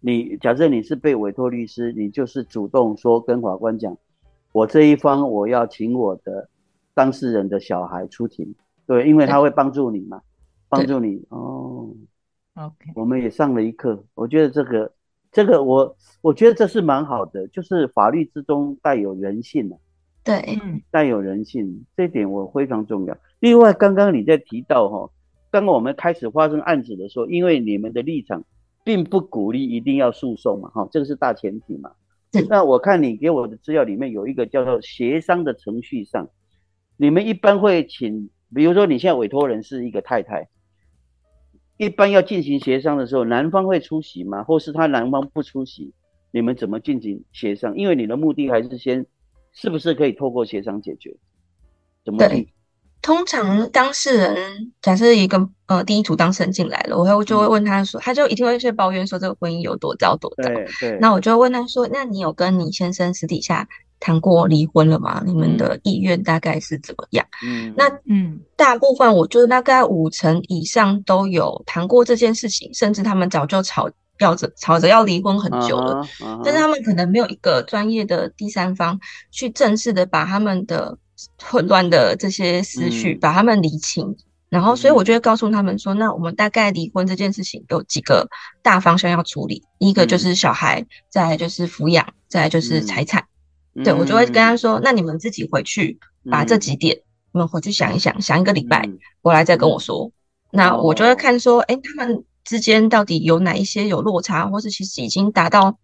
[0.00, 3.96] 你，假设你是被委托律师，你就是主动说跟法官讲，
[4.52, 6.50] 我这一方我要请我的。
[6.94, 8.54] 当事人的小孩出庭，
[8.86, 10.20] 对，因为他会帮助你嘛，
[10.68, 11.94] 帮助你哦。
[12.54, 14.92] OK，我们也上了一课，我觉得这个，
[15.30, 19.78] 这个我我觉得这是蛮好的，就是法律之中带有人性的，
[20.22, 20.58] 对，
[20.90, 23.16] 带有人性，这点我非常重要。
[23.40, 25.10] 另外，刚刚你在提到哈，
[25.50, 28.44] 刚刚我们开始发生案子的时候，因为你们的立场
[28.84, 31.92] 并不鼓励一定要诉讼嘛，哈，这个是大前提嘛。
[32.50, 36.28] 那我看你给我的资料里面有一个叫做协商的程序上。
[37.02, 40.48] 你们一般会请，比如说你现在委托人是一个太太，
[41.76, 44.44] 一般要进行协商的时候，男方会出席吗？
[44.44, 45.92] 或是他男方不出席，
[46.30, 47.76] 你们怎么进行协商？
[47.76, 49.04] 因为你的目的还是先，
[49.52, 51.16] 是不是可以透过协商解决？
[52.04, 52.46] 怎么对？
[53.02, 60.48] 通常当事人假设一个呃第一组当事人进来了，我会就会问他说，他就一定会去抱怨说这个婚姻有多糟多糟。
[61.00, 63.68] 那我就问他说，那你有跟你先生私底下？
[64.02, 65.22] 谈过离婚了吗？
[65.24, 67.24] 你们的意愿大概是怎么样？
[67.46, 73.88] 嗯，那嗯，大部分我觉得大概五成以上都有谈过这件事情，甚至他们早就吵
[74.18, 76.04] 要着吵着要离婚很久了，
[76.44, 78.98] 但是他们可能没有一个专业的第三方
[79.30, 80.98] 去正式的把他们的
[81.40, 84.16] 混乱的这些思绪把他们理清，
[84.48, 88.28] 然后所以我就会告诉他们说，那我们大概离婚这件事情有几个
[88.64, 93.24] 大方向要处理，一个就是小孩，再就是抚养，再就是财产。
[93.84, 95.98] 对，我就会跟他说：“那你们自己回去
[96.30, 96.94] 把这几点，
[97.32, 98.86] 你们回去想一想，想一个礼拜，
[99.22, 100.12] 回来再跟我说。
[100.50, 105.78] 那我就会看说，哎，他们之间到底有哪一些有落差，或是其实已经达到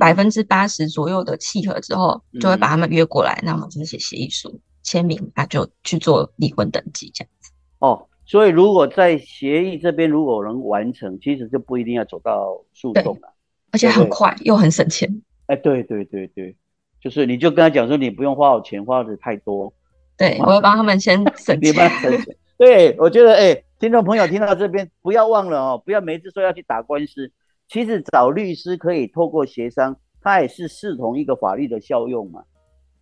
[0.00, 7.52] 百分之八十左右的契合之后，就会把他们约过来，那我们就写协议书，签名，那就去做离婚登记这样子。
[7.80, 13.34] 哦，所以如果在协议这边如果能完成，其实就不一定要走到诉讼了，
[13.72, 15.22] 而且很快又很省钱。
[15.48, 16.56] 哎，对对对对。
[17.04, 19.70] 就是你就跟他讲说，你不用花我钱，花的太多。
[20.16, 21.74] 对，我会帮他们先 省钱。
[22.00, 22.36] 省钱。
[22.56, 27.30] 对，我觉得，哎，听众朋友听到这边，不要忘了哦，不要每次说要去打官司，
[27.68, 32.44] 其实找律师可以透过协商，他也是视同一个法律的效用嘛，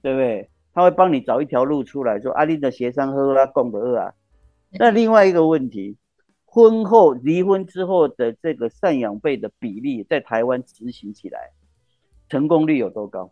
[0.02, 0.50] 对不对？
[0.74, 4.14] 他会帮你找一条路出来，说阿丽的协商喝啊，共的二啊。
[4.72, 5.96] 那另外一个问题，
[6.44, 11.50] 婚后离婚之后的这个赡养费的比例，在台湾执行起来，
[12.28, 13.30] 成功率有多高？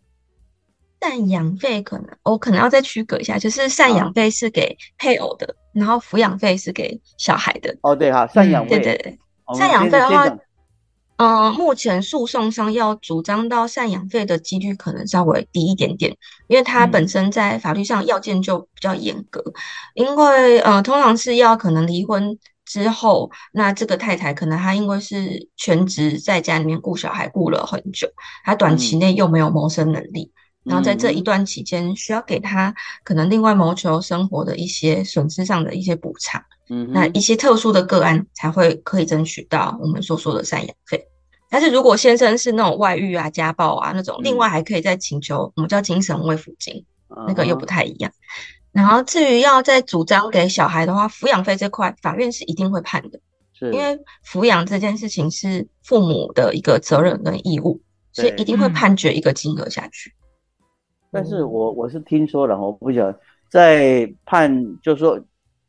[1.01, 7.75] 赡养费可能我可能要再区隔一下，就是赡养费是给配偶的，然后抚养费是给小孩的。
[7.83, 8.97] 哦，对哈，赡养费，对对。
[9.03, 9.19] 对，
[9.59, 10.39] 赡养费的话，
[11.17, 16.17] 嗯，目前诉讼上要主张到赡养费的几率可能稍微低一点点，
[16.49, 19.43] 因为它本身在法律上要件就比较严格，
[19.95, 28.09] 因为呃，通常是要可能离婚之后，那这个太太可能她因为是全职在家里面顾小孩顾了很久，
[28.45, 30.31] 她短期内又没有谋生能力，
[30.65, 36.43] 然后在这一段期间需要给他可能另外谋求生活的一些损失上的一些补偿。
[36.73, 41.05] 嗯那一些特殊的个案才会可以争取到我们所说的赡养费，
[41.51, 46.85] 但是如果先生是那种外遇啊、家暴啊那种，另外还可以再请求我们叫精神慰抚金，
[47.27, 48.13] 那个又不太一样。
[48.71, 53.19] 然后至于要再主张给小孩的话，抚养费这块法院是一定会判的，
[53.73, 57.81] 因为抚养这件事情是父母的一个责任跟义务，
[58.13, 60.15] 所以一定会判决一个金额下去。
[61.11, 65.21] 但是我我是听说了，我不晓得在判，就是说。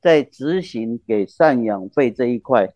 [0.04, 2.68] 在执行给赡养费这一块，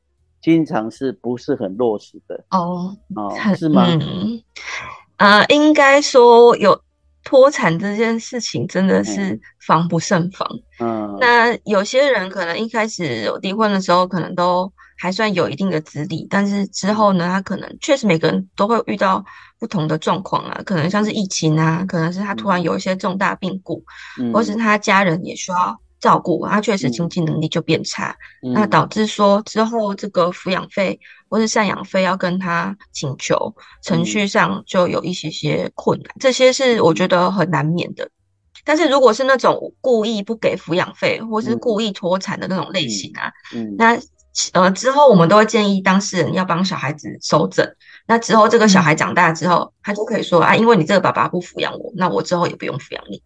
[0.43, 2.95] 经常是不是很落实的哦？
[3.15, 3.87] 哦，是吗？
[3.89, 4.39] 嗯，
[5.17, 6.79] 呃，应该说有
[7.23, 10.47] 脱产这件事情真的是防不胜防。
[10.79, 19.23] 嗯，那有些人可能一开始有离婚的时候，可能都还算有一定的资历，但是之后呢，他可能确实每个人都会遇到
[19.59, 23.83] 不同的状况啊，可能像是疫情啊，可能是他突然有一些重大病故，
[24.33, 25.79] 或是他家人也需要。
[26.01, 28.15] 照顾他确实经济能力就变差，
[28.53, 38.07] 那导致说之后这个抚养费或是赡养费要跟他请求，程序上就有一些些困难，这些是我觉得很难免的。
[38.63, 43.31] 但是如果是那种故意不给抚养费或是故意脱产的那种类型啊，
[43.75, 43.97] 那
[44.53, 47.65] 呃之后我们都会建议当事人要帮小孩子收整。
[48.07, 53.21] 那之后这个小孩长大之后，他就可以说啊，因为你这个爸爸不抚养我，那我之后也不用抚养你，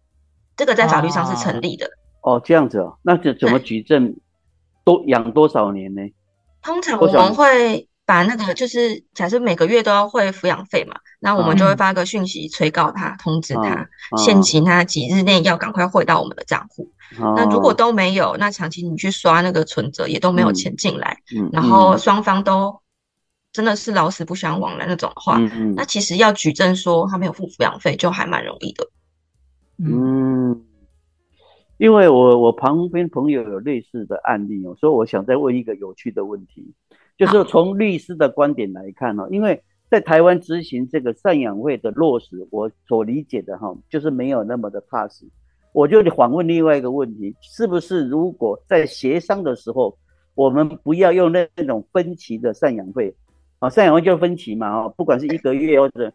[0.56, 1.90] 这个在法律上是成立的。
[2.22, 4.16] 哦，这样子哦，那这怎么举证？
[4.82, 6.00] 多养多少年呢？
[6.62, 16.90] 通常我们会把那个，就是假设每个月都要汇抚养费嘛，那我们就会发个讯息催告他，通知他，限期他几日内要赶快汇到我们的账户。
[17.18, 21.18] 那如果都没有，那长期你去刷那个存折也都没有钱进来，
[21.52, 22.80] 然后双方都
[23.52, 25.38] 真的是老死不相往来那种话，
[25.74, 28.86] 那其实要举证说他没有付抚养费，就还蛮容易的。
[29.78, 30.64] 嗯。
[31.78, 36.74] 因为我我旁边朋友有类似的案例哦，所以我想再问一个有趣的问题，
[37.16, 45.24] 就是从律师的观点来看呢，因为在台湾执行这个赡养费的落实，我所理解的哈，就是没有那么的踏实。
[45.72, 49.98] 我就反问另外一个问题，是不是如果在协商的时候，
[50.34, 53.14] 我们不要用那那种分期的赡养费
[53.58, 56.12] 啊，赡养费就是分期嘛啊，不管是一个月或者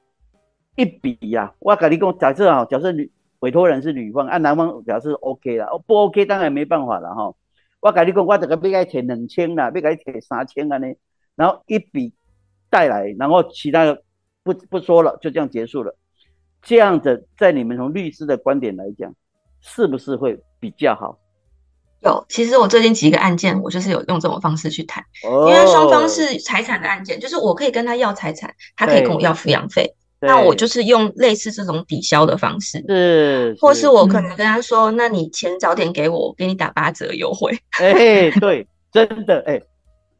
[0.75, 3.09] 一笔呀，我跟你讲，假设啊，假设你。
[3.39, 7.31] 委托人是女方，按男方表示 OK 了，哦不 OK 当然没办法了哈。
[7.79, 10.87] 我跟你讲，我这个要该贴两千啦，要该贴三千啊呢，
[11.35, 12.13] 然后一笔
[12.71, 14.01] 带来，然后其他的
[14.41, 15.95] 不不说了，就这样结束了。
[16.63, 19.13] 这样子，在你们从律师的观点来讲，
[19.65, 21.17] 是不是会比较好？
[22.01, 29.91] 有，其实我最近几个案件，我就是有用这种方式去谈，因为双方是财产的案件，就是我可以跟他要财产，他可以跟我要抚养费。
[30.21, 37.51] 那我就是用类似这种抵消的方式，是，或是我可能跟他说，那你钱早点给我，我给你打八折优惠。
[37.79, 39.61] 哎，对，真的，哎，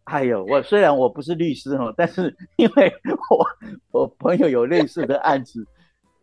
[0.04, 2.94] 哎呦我虽然我不是律师哦，但是因为
[3.30, 3.46] 我
[3.92, 5.66] 我朋友有类似的案子，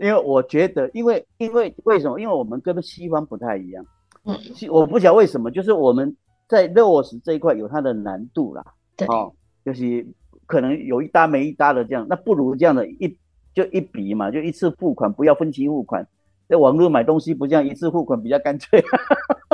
[0.03, 2.21] 因为我觉得，因为因为为什么？
[2.21, 3.87] 因为我们跟西方不太一样，
[4.25, 4.37] 嗯，
[4.71, 6.15] 我不晓得为什么，就是我们
[6.49, 8.65] 在落实这一块有它的难度啦，
[8.97, 9.33] 对，哦，
[9.65, 10.07] 就是
[10.47, 13.17] 可能有一搭没一搭的这样，那不如这样的一。
[13.55, 16.09] 就一笔嘛，就一次付款，不要分期付款。
[16.49, 18.83] 在网络买东西不这样一次付款比较干脆。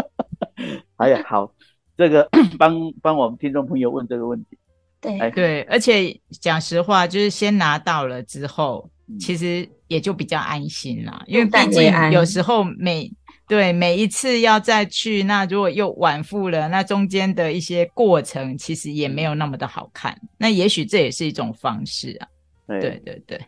[0.94, 1.52] 哎呀，好，
[1.96, 2.28] 这个
[2.60, 4.56] 帮帮我们听众朋友问这个问题。
[5.00, 13.10] 对，对，而且讲实话，就是先拿到了之后，其实也就比较安心了，因为毕竟有时候每
[13.46, 20.18] 对每一次要再去，那如果又晚付了，那中间的一些过程其实也没有那么的好看。
[20.36, 22.28] 那也许这也是一种方式啊。
[22.66, 23.40] 对对对。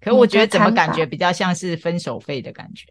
[0.00, 2.86] 可我觉得怎么感觉比较像是分手费的感觉？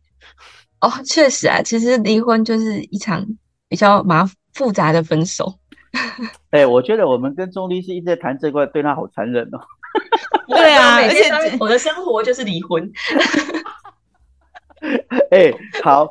[0.80, 3.26] 哦，确实啊，其实离婚就是一场
[3.68, 5.60] 比较麻复杂的分手。
[6.52, 9.60] 哎，我觉得我们跟钟律师一直在谈这块，对他好残忍哦。
[10.48, 12.92] 对啊，而且我的生活就是离婚。
[15.32, 15.52] 哎，
[15.84, 16.10] 好，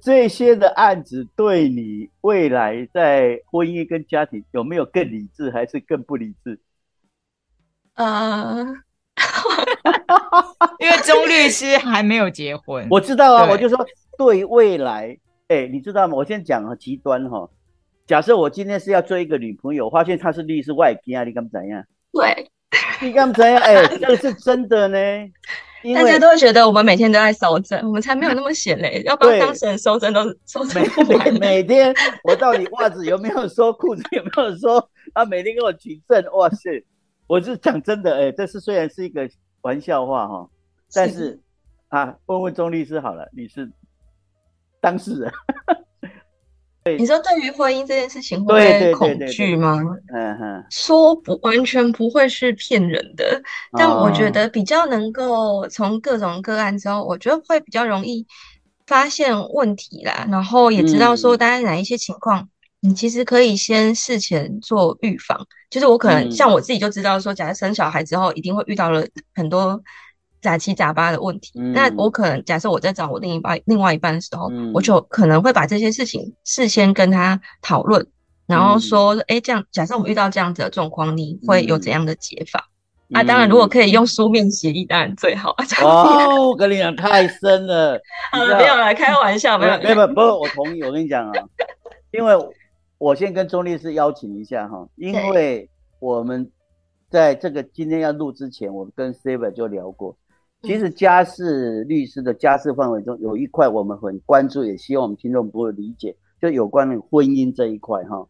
[0.00, 6.60] 这些的案子对你未来在婚姻跟家庭有没有更理智，还是更不理智？
[7.94, 8.66] 呃。
[10.78, 13.86] 因为钟律师还没有结婚，我知道啊，我就说
[14.18, 15.16] 对未来，
[15.48, 16.16] 哎，你知道吗？
[16.16, 17.48] 我先讲个极端哈，
[18.06, 21.84] 假设我今天是要追一个女朋友，发现她是律师外啊，你敢怎样？
[22.12, 22.50] 对，
[23.00, 24.98] 你刚才哎， 这是真的呢。
[25.94, 29.02] 大家都会觉得我们每天都在收证，我们才没有那么闲嘞。
[29.06, 31.92] 要帮当事人收证都收证每每天
[32.22, 34.80] 我到底袜子有没有收，裤子有没有收
[35.12, 35.24] 他？
[35.24, 36.84] 每天给我举证，哇塞！
[37.26, 39.28] 我是讲真的，哎，这是虽然是一个
[39.62, 40.48] 玩笑话哈，
[40.94, 41.40] 但是
[41.88, 43.68] 啊，问问钟律师好了，你是
[44.80, 45.32] 当事人。
[46.98, 49.78] 你说对于婚姻这件事情会恐惧吗？
[50.12, 53.40] 嗯哼，说不完全不会是骗人的，
[53.78, 58.26] 但我觉得比较能够从各种个案之后，我觉得会比较容易
[58.86, 62.48] 发现问题啦，然后也知道说大概哪一些情况，
[62.80, 65.46] 你其实可以先事前做预防。
[65.70, 69.80] 就是我可能像我自己就知道说，假如生小孩之后一定会遇到了很多。
[70.42, 78.04] 杂七杂八的问题，那我可能假设我在找我另一半、另外一半的时候，我就可能会把这些事情事先跟他讨论，
[78.46, 82.68] 然后说，哎，这样假设我遇到这样子的状况，你会有怎样的解法？
[83.12, 85.54] 啊，当然，如果可以用书面协议，当然最好。
[85.82, 88.00] 哦，我跟你讲，太深了。
[88.32, 90.82] 好了，没有了，开玩笑，没有，没有，不，我同意。
[90.82, 91.44] 我跟你讲啊，
[92.10, 92.34] 因为
[92.96, 95.68] 我先跟钟律师邀请一下哈，因为
[96.00, 96.50] 我们
[97.10, 100.16] 在这个今天要录之前，我跟 Saber 就聊过。
[100.62, 108.24] 其实家事律师的家事范围中有一块我们很关注，也希望我们听众朋友理解，就有关于婚姻这一块哈。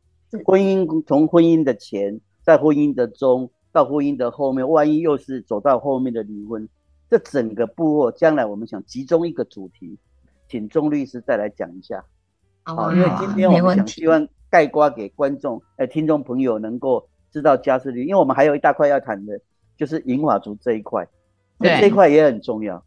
[0.46, 6.66] 婚姻从婚姻的前，在婚姻的中，到婚姻的后面，万一又是走到后面的离婚，
[7.10, 9.98] 这整个部落将来我们想集中一个主题，
[10.48, 12.02] 请钟律师再来讲一下。
[12.62, 19.38] 好，因为今天我们想希望盖瓜给观众、哎听众朋友能够知道家事律，因为我们还有一大块要谈的，
[19.76, 21.06] 就是银法族这一块。
[21.68, 22.82] 这一块也很重要，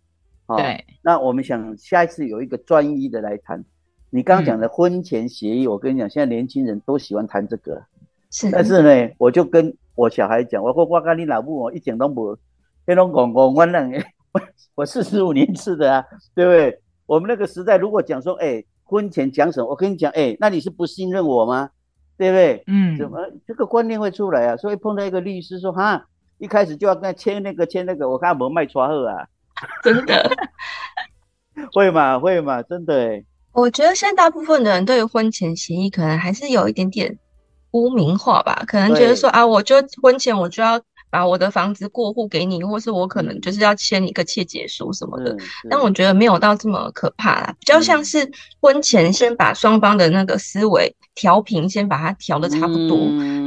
[0.55, 0.86] 对。
[1.01, 3.63] 那我们想下一次有一个专一的来谈。
[4.09, 7.84] 你刚刚讲的婚前协议，我跟你讲，现在年轻人都喜欢谈这个。
[8.32, 8.49] 是。
[8.49, 12.38] 但是呢，我就跟我小孩讲，我说我跟你老母，我一点都不，
[12.86, 13.89] 那种公公，我那
[14.76, 16.80] 我四十五年次的啊，对不对？
[17.05, 19.67] 我们那个时代，如果讲说，哎，婚前讲什么？
[19.69, 21.69] 我跟你讲，哎，那你是不信任我吗？
[22.17, 22.63] 对不对？
[22.67, 22.97] 嗯。
[22.97, 24.55] 怎么这个观念会出来啊？
[24.57, 26.07] 所以碰到一个律师说，哈。
[26.38, 29.27] 一开始就要跟他签那个签那个，我看没卖错货啊，
[29.83, 30.29] 真的
[31.73, 32.19] 会嘛？
[32.19, 32.61] 会嘛？
[32.63, 33.21] 真的
[33.53, 37.17] 我觉得现在大部分的人对于婚前协议可能还是有一点点
[37.71, 40.81] 污名化吧，可能觉得说啊，我就婚前我就要。
[41.16, 45.34] 把我的房子过户给你，或是我可能就是要签一个切结书什么的，
[45.70, 52.97] 但我觉得没有到这么可怕啦，比较像是婚前先把双方的那个思维调平，先把它调的差不多，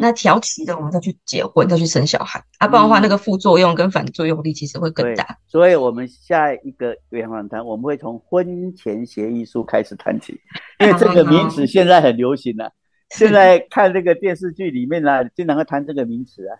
[0.00, 5.36] 那调齐了，我们再去结婚，再去生小孩，啊，不然的话那个副作用跟反作用力其实会更大。
[5.46, 10.40] 所以，我们下一个圆访谈，我们会从婚前协议书开始谈起，
[10.80, 12.70] 因为这个名词现在很流行啊，
[13.10, 16.56] 现在看这个电视剧里面呢，经常会谈这个名词啊。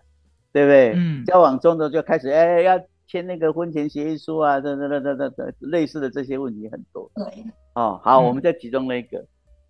[0.53, 0.93] 对不对？
[0.97, 7.11] 嗯，交往中的就开始，哎，要签那个婚前协议书啊，等等等等等类似的这些问题很多。
[7.15, 7.25] 对，
[7.75, 9.25] 哦，好，我们再集中那个，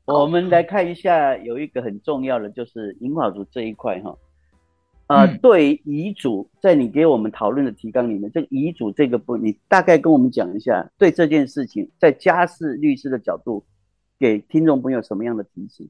[0.06, 4.16] 我们来看一下，有一个很重要的就是银法族这一块哈。
[5.08, 13.64] 呃，对遗嘱，在你给我们讨论的提纲里面，这个遗嘱这个部，你大概跟我们讲一下，对这件事情，在家事律师的角度，
[14.18, 15.88] 给听众朋友什么样的提醒？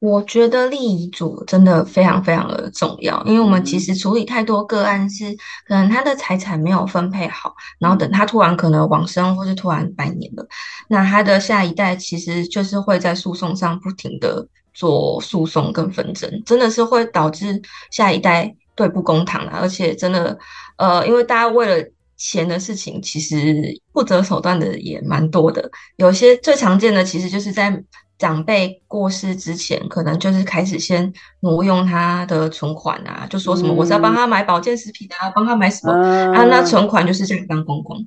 [0.00, 5.34] 我觉得立遗嘱真的非常非常的重要，因为我们其实处理太多个案是，
[5.66, 10.46] 可能他的财产没有分配好，然后等他突然可能往生或是突然百年了，
[10.88, 20.38] 那他的下一代其实就是会在诉讼上不停的做诉讼跟纷争，真的是会导致下一代对簿公堂的，而且真的，
[20.76, 21.88] 呃，因为大家为了
[22.18, 27.82] 钱的事情，其实不择手段的也蛮多的，有些最常见的其实就是在。
[28.16, 38.06] 长辈过世之前，可能就是开始先挪用他的存款啊，就说什么我是要帮他买保健食品啊，帮他买什么啊，那存款就是这样当公公。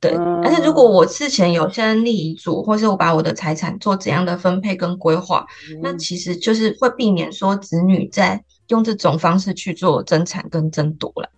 [0.00, 5.46] 对，但是如果我事前有先立遗嘱，或是我把我的财产做怎样的分配跟规划，
[5.80, 11.30] 那其实就是会避免说子女在用这种方式去做争产跟争夺了。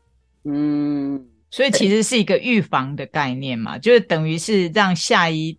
[0.44, 5.58] 嗯，所以其实是一个预防的概念嘛，就是等于是让下一，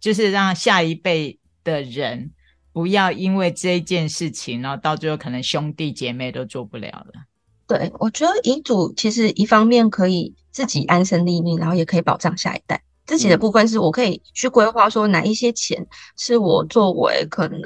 [0.00, 1.37] 就是让下一辈。
[1.70, 2.30] 的人
[2.72, 7.12] 不要因为这件事情，然后到最后可能兄弟姐妹都做不了了。
[7.66, 12.82] 对，我觉得遗嘱其实一方面可以自己安身立命，然后也可以保障下一代。
[13.04, 17.60] 自己的部分是我可以去规划说哪一些钱是我作为可能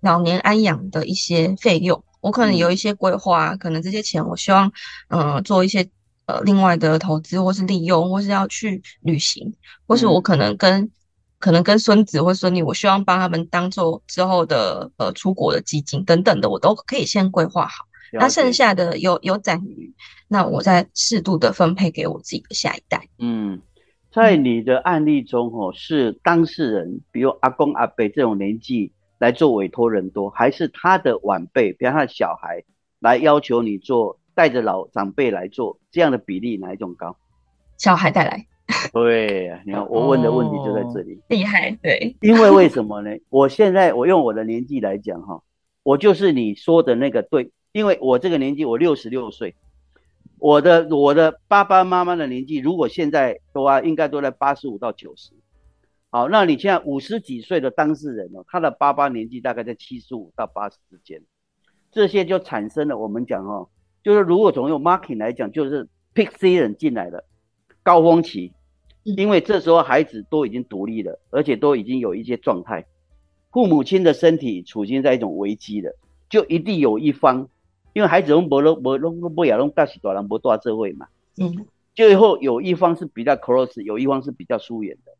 [0.00, 4.70] 老年安养的一些费用，我可能有一些规划，可能这些钱我希望
[5.08, 5.88] 嗯做一些
[6.26, 9.54] 呃另外的投资，或是利用，或是要去旅行，
[9.86, 10.90] 或是我可能跟。
[11.38, 17.84] 可能跟孙子或孙女，我希望帮他们当做之后的呃出国的基金等等的，我都可以先规划好。
[18.12, 19.92] 那剩下的有有攒余，
[20.28, 23.06] 那我再适度的分配给我自己的下一代。
[23.18, 23.60] 嗯，
[24.10, 32.64] 在你的案例中，哦，是当事人，比如阿公阿伯这种年纪来做委托人多，还是他的晚辈，比如他的小孩
[32.98, 37.14] 来要求你做，带着老长辈来做，这样的比例哪一种高？
[37.76, 38.46] 小孩带来。
[38.92, 41.70] 对，你看我问的问题就在这里，厉害。
[41.82, 43.10] 对，因为为什么呢？
[43.30, 45.42] 我现在我用我的年纪来讲哈，
[45.82, 49.54] 我就是你说的那个对，因为我这个年纪我六十六岁，
[50.38, 55.32] 我的我的爸爸妈妈的年纪如果现在的话，应该都在八十五到九十。
[56.10, 61.22] 好，那你现在五十几岁的当事人哦，他的爸爸年纪大概在七十五到八十之间，
[61.90, 63.70] 这些就产生了我们讲哦，
[64.02, 67.24] 就是如果从用 marketing 来讲，就是 peak season 进来了，
[67.82, 68.52] 高峰期。
[69.16, 72.84] 因为这时候孩子都已经独立了，而且都已经有一些状态，
[73.50, 75.94] 父母亲的身体处境在一种危机的，
[76.28, 77.48] 就一定有一方，
[77.94, 81.06] 因为孩子拢不拢不拢不也拢大起大人不大这位嘛，
[81.38, 85.12] 嗯，最后有一方是比较 close，有一方是比较疏远的，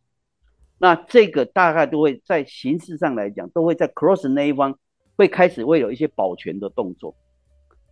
[0.76, 4.78] 那这个大概都会在形式上来讲，都会在 close 那一方
[5.16, 7.14] 会开始会有一些保全的动作，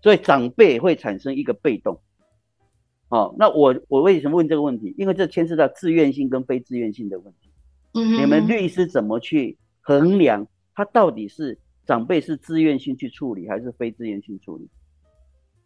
[0.03, 1.99] 所以长辈会产生一个被动。
[3.09, 4.95] 哦，那我我为什么问这个问题？
[4.99, 7.51] 因为这牵涉到自愿性跟非自愿性的问题。
[7.95, 14.69] 嗯，你们律师怎么去衡量他到底是长辈是自愿性去处理还是非自愿性处理？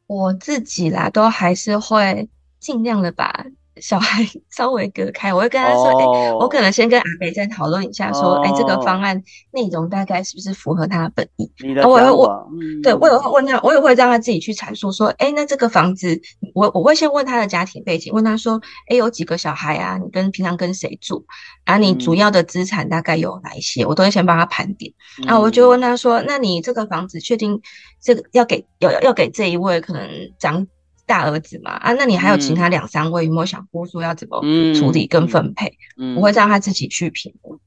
[0.07, 2.29] 我自己啦，都还是会
[2.59, 3.47] 尽量的把。
[3.81, 9.23] 小孩稍微隔开，我会跟他说：“哎，我可能先跟阿北再讨论一下，说，哎，这个方案
[9.53, 11.51] 内容大概是不是符合他的本意？
[11.85, 16.21] 我会问，对我也会问他，我也会让他自己去阐述，说，哎，那这个房子，
[16.55, 19.99] 我我会先问他的家庭背景，问他说，哎，有几个小孩啊？
[19.99, 21.25] 你跟平常跟谁住？
[21.65, 23.85] 啊，你主要的资产大概有哪一些？
[23.87, 24.93] 我都会先帮他盘点。
[25.25, 27.61] 然后我就问他说，那你这个房子确定
[28.01, 30.09] 这个要给要要给这一位可能
[30.39, 30.67] 长？”
[31.11, 34.41] 大儿子嘛啊，那你还有其他两三位有没有想过说要怎么
[34.75, 35.77] 处理跟分配？
[36.15, 37.59] 我会让他自己去评估，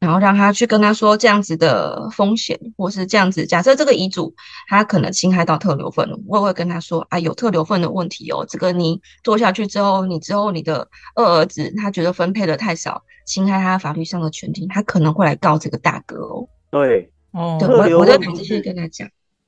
[0.00, 3.44] 然后让他去跟他说这样子的风险，或是这样子。
[3.44, 4.34] 假设这个遗嘱
[4.68, 8.46] 他可能侵害到特留份，我也会跟他说啊，有特留份的问题哦。
[8.48, 16.48] 这个你做下去之后，你之后你的二儿子他觉得分配的太少，侵害他法律上的权利，他可能会来告这个大哥哦。
[16.70, 19.06] 对，哦，对我我在仔细跟他讲。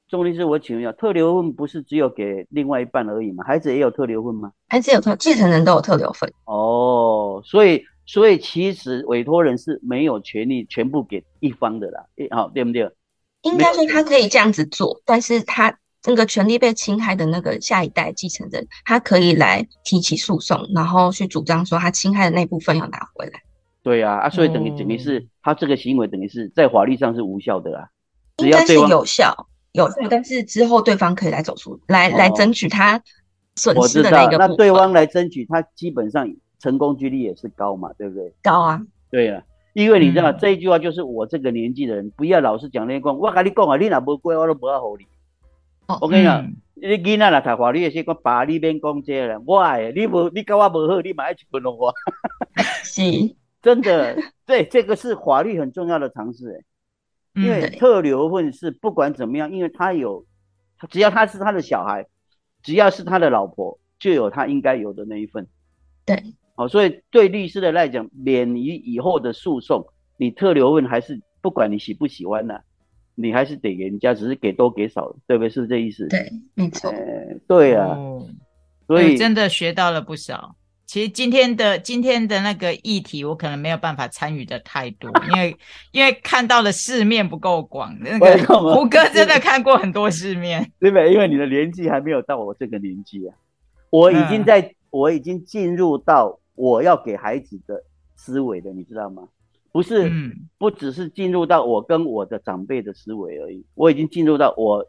[0.09, 3.45] 钟律师，我请问一下，特留份不是只有给另外一半而已吗？
[3.47, 4.51] 孩子也有特留份吗？
[4.69, 6.33] 孩子有特，继承人都有特留份。
[6.47, 12.91] 哦，所以所以其实委托人是没有权利全部给一方的啦，好对不对？
[13.43, 23.43] 应该说他可以这样子做，但是他那个权利被侵害的那个下一代继承人，他可以来提起诉讼，然后去主张说他侵害的那部分要拿回来。
[23.83, 27.91] 对啊，啊，所以等于等于是他这个行为等于是在法律上是无效的啦，
[28.39, 29.47] 应该是有效。
[29.79, 33.01] 有，但是之后对方可以来走出来，来争取他
[33.57, 38.33] 损失的那个那对方来争取，他基本上成功几率也是高嘛，对不对？
[38.43, 45.07] 高啊，对啊，因为你知道这一句话就是我这个年纪的人不要老是讲那些讲，我跟你讲啊，你哪不乖，我都不要好你。
[46.01, 51.95] 我跟你讲，你囡仔来读法律的时候，爸你免讲这了，我哎，你不你跟我不好，你马上去滚了我。
[52.85, 53.03] 是，
[53.63, 56.65] 真的，对，这个是法律很重要的常识哎。
[57.43, 60.25] 因为特留份是不管怎么样，因为他有，
[60.91, 62.07] 只要他是他的小孩，
[62.63, 65.47] 只要是他的老婆，就有他应该有的那一份。
[66.05, 66.23] 对，
[66.57, 69.87] 哦，所以对律师的来讲，免于以后的诉讼，
[70.17, 72.61] 你特留份还是不管你喜不喜欢呢，
[73.15, 75.49] 你还是得给人家，只是给多给少，对不对？
[75.49, 76.07] 是这意思？
[76.09, 76.93] 对，没错。
[77.47, 77.97] 对啊，
[78.87, 80.57] 所以真的学到了不少。
[80.89, 85.55] 其实今天的今天的那个议题，我可能没有办法参与的太多，因为
[85.93, 87.95] 因为看到的世面不够广。
[88.01, 91.13] 那个胡歌真的看过很多世面，对不对？
[91.13, 93.37] 因为你的年纪还没有到我这个年纪啊，
[93.91, 97.85] 我已经在我已经进入到我要给孩子的
[98.17, 99.29] 思维了，你知道吗？
[99.71, 100.11] 不是，
[100.57, 104.87] 不只是进入到我跟我的长辈的思维而已，我已经进入到我，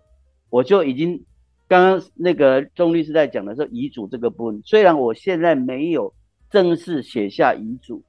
[0.50, 1.26] 我就已经。
[1.70, 6.12] 刚刚那个钟律师在讲的时候，遗嘱这个部分，虽然我现在没有
[6.50, 8.04] 正式写下遗嘱，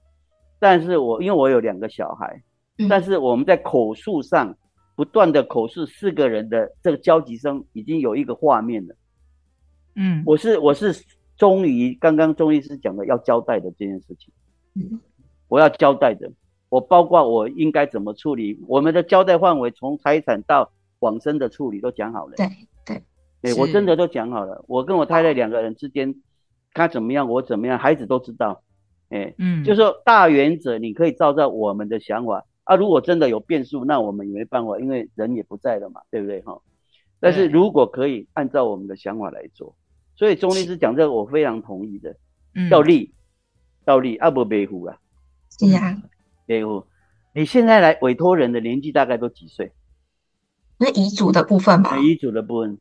[0.59, 2.43] 但是我因为我有两个小孩，
[2.89, 4.57] 但是我们在口述上
[4.97, 8.97] 不断的口述四个人的这个交集声，已经有一个画面了。
[9.95, 11.05] 嗯，我是我是
[11.37, 14.33] 终于刚刚钟律师讲的要交代的这件事情，
[15.49, 16.33] 我要交代的，
[16.71, 22.37] 我包括我应该怎么处理，我们的交代范围从财产到往生的处理都讲好了。
[22.37, 22.47] 对
[23.41, 23.55] 对。
[23.55, 24.65] 对，我真的都讲好了。
[24.69, 26.15] 我跟我太太两个人之间，
[26.73, 28.63] 他怎么样，我怎么样，孩子都知道。
[29.09, 32.77] 哎，嗯，就说大原则，你可以照照我们的想法啊。
[32.77, 36.61] 如果真的有变数，那我们也没办法，因为人也不在了嘛，对不对哈？
[37.19, 39.75] 但是如果可以按照我们的想法来做，
[40.15, 42.17] 所以钟律师讲这个我非常同意的，
[42.71, 43.13] 要立，
[43.85, 44.97] 要立，阿不维护啊，
[45.59, 46.01] 是啊，
[46.47, 46.85] 维护。
[47.35, 49.73] 你现在来委托人的年纪大概都几岁？
[50.79, 52.79] 那遗嘱的部分嘛，遗嘱的部分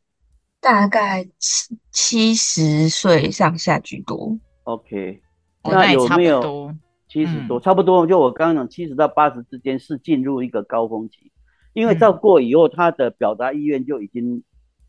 [0.60, 4.38] 大概七七十岁上下居多。
[4.64, 5.20] OK，
[5.64, 6.74] 那有没有
[7.08, 7.58] 七十多？
[7.58, 11.32] 差不多，就我刚刚讲，七十到八十之间是进入一个高峰期，
[11.72, 14.42] 因为到过以后，他的表达意愿就已经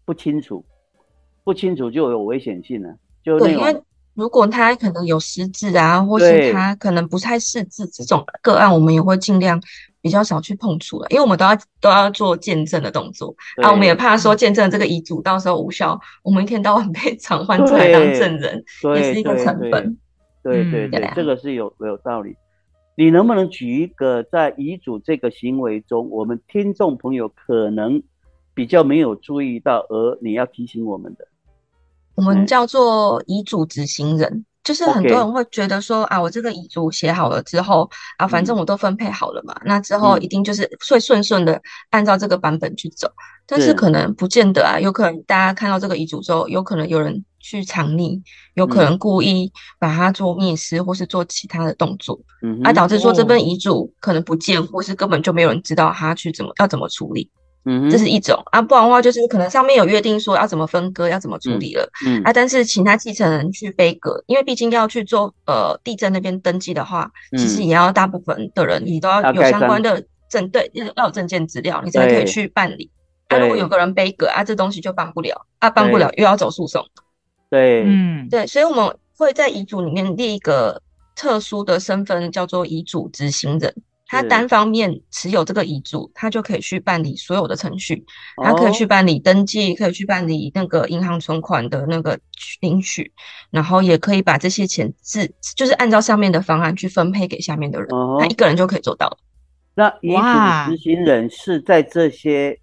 [0.05, 0.65] 不清楚，
[1.43, 3.85] 不清楚就有危险性了，就那种。
[4.13, 9.59] 如果他可能有失智啊，或是他可能不太识字这种个案，我们也会尽量
[10.01, 18.63] 比较少去碰触了，因为我们都要都要做见证的动作啊，我们也怕说见证这个遗嘱到时候无效，我们一天到晚被传唤出来当证人，
[18.95, 19.97] 也是一个成本。
[20.43, 22.35] 对对对，这个是有有道理。
[22.95, 28.01] 你能不能举一个在遗嘱这个行为中，我们听众朋友可能
[28.53, 31.27] 比较没有注意到，而你要提醒我们的？
[32.15, 41.59] 我们叫做遗嘱执行人，就是很多人会觉得说啊，我这个遗嘱写好了之后啊，反正我都分配好了嘛，那之后一定就是会顺顺的
[41.89, 43.11] 按照这个版本去走。
[43.47, 48.21] 但是可能不见得啊，有可能大家看到这个遗嘱之后，有可能有人去藏匿，
[48.53, 52.17] 有可能故意把它做灭失，或是做其他的动作，
[52.63, 57.29] 啊导致说这份遗嘱可能不见，或是根本就没有人知道他去怎么要怎么处理。
[57.65, 58.41] 嗯，这是一种。
[58.51, 72.89] 啊，不然的话就是可能上面有约定说要怎么分割，要怎么处理了，嗯啊，但是请他继承人去背割，因为毕竟要去做呃地震那边登记的话，其实也要大部分的人你都要有相关的证，对，要有证件资料，你才可以去办理。
[73.27, 76.85] 啊，如果有个人背割啊，这东西就办不了，啊，办不了又要走诉讼。
[77.49, 80.81] 对，嗯，对，所以我们会在遗嘱里面列一个
[81.15, 83.73] 特殊的身份，叫做遗嘱执行人。
[84.11, 88.03] 他单方面持有这个遗嘱，他就可以去办理所有的程序，
[88.43, 92.19] 他可以去办理登记，可以去办理那个银行存款的那个
[92.59, 93.09] 领取，
[93.51, 97.87] 然后也可以把这些钱自就是按照上面的方案去分配给下面的人，
[98.19, 99.17] 他一个人就可以做到了。
[99.75, 102.59] 那遗嘱执行人是在这些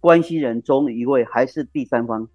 [0.00, 2.26] 关系人中一位，还是第三方？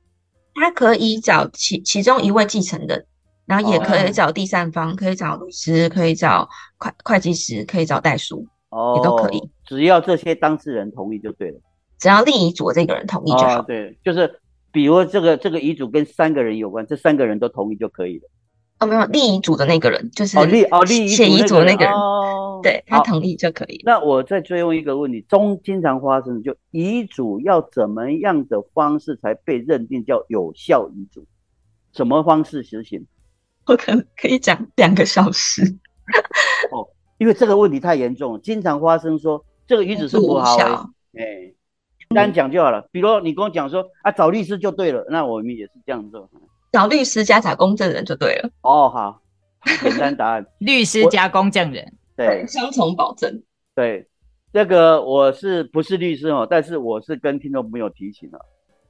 [0.54, 3.08] 他可以找其其中一位继承人。
[3.48, 9.50] 然后也可以找第三方，可以找律师，可以找会会计师，可以找代书，哦，也都可以。
[9.66, 11.60] 只要这些当事人同意就对了。
[11.98, 13.62] 只要立遗嘱这个人同意就好。
[13.62, 14.39] 对，就是
[14.72, 18.30] 比如这个这个遗嘱跟三个人有关，这三个人都同意就可以了。
[18.80, 23.82] 哦，没有立遗嘱的那个人，就是哦立哦立写遗嘱的那个人，哦，对他同意就可以。
[23.86, 31.26] 那我再追问一个问题：中经常发生，就遗嘱要怎么样的方式才被认定叫有效遗嘱？
[31.93, 33.04] 什么方式实行？
[33.68, 35.61] 我可能可以讲两个小时
[36.72, 36.88] 哦，
[37.18, 40.57] 因为这个问题太严重，经常发生说这个鱼子是不好，
[41.13, 41.53] 哎，
[42.15, 42.88] 单讲就好了。
[42.91, 46.30] 比如你跟我讲说啊，找律师就对了，那我们也是这样做，
[46.72, 48.49] 找律师加找公证人就对了。
[48.61, 49.22] 哦，好，
[49.82, 53.43] 简单答案， 律师加公证人，对，双重保证。
[53.76, 54.07] 对，
[54.53, 56.47] 这个我是不是律师哦？
[56.49, 58.39] 但是我是跟听众朋友提醒了。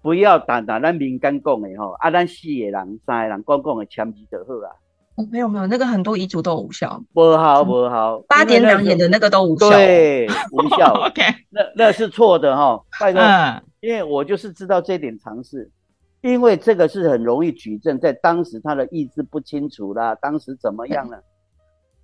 [0.02, 4.70] 不要单单咱民间讲的吼，啊，咱四个人、三个人讲讲的签字就好啦。
[5.16, 7.02] 哦，没有没有，那个很多遗嘱都无效。
[7.14, 9.70] 不好不好，八点两演的那个都无效。
[9.72, 10.94] 对，无效。
[11.08, 13.22] OK，那那是错的哈，拜托。
[13.22, 13.62] 嗯。
[13.80, 15.70] 因为我就是知道这点常识，
[16.22, 21.22] 因为这个是很容易举证，在当时他的意志不清楚啦，当时怎么样了，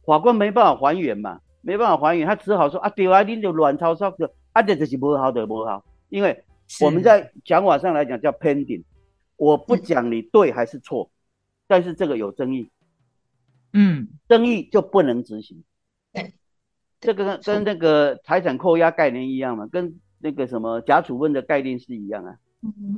[0.06, 6.44] 法官没办法还原嘛，没办法还原，他只好说啊，对啊，你就乱抄抄的，啊，这就是不好的不好，因为。
[6.82, 8.84] 我们在讲法上来讲叫 pending，
[9.38, 11.12] 我不讲你对还是错，
[11.68, 12.70] 但是这个有争议，
[13.74, 15.64] 嗯，争议就不能执行。
[17.00, 22.38] 这个跟那个财产扣押概念一样嘛，跟那个什么假处分的概念是一样啊。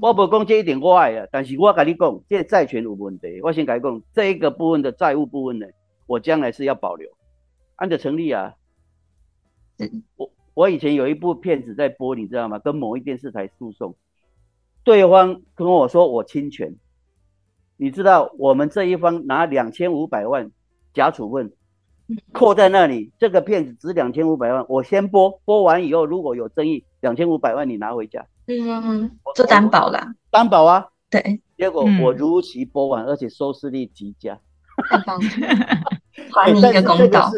[0.01, 5.66] 我不讲这一点我爱啊，但是我跟你讲，这债权有问题，我先跟你讲这一个部分的债务部分呢，
[6.05, 7.09] 我将来是要保留，
[7.76, 8.53] 按照成立啊。
[10.16, 10.32] 我。
[10.56, 12.58] 我以前有一部片子在播，你知道吗？
[12.58, 13.93] 跟某一电视台诉讼，
[14.86, 16.74] 对方跟我说我侵权，
[17.76, 20.49] 你知道我们这一方拿两千五百万
[20.93, 21.51] 假处分
[22.32, 34.39] 扣在那里，这个片子值两千五百万，我先播，播完以后如果有争议，两千五百万你拿回家，嗯，做担保啦，担保啊，对，结果我如期播完，而且收视率极佳，
[36.32, 37.30] 还你一个公道。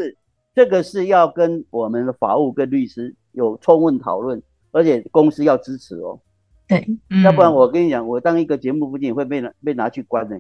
[0.58, 4.41] 这个是要跟我们的法务跟律师有充分讨论，
[4.72, 6.20] 而且公司要支持哦。
[6.68, 6.84] 对，
[7.24, 10.36] 要不然我跟你讲，我当一个节目不仅会被拿被拿去关呢。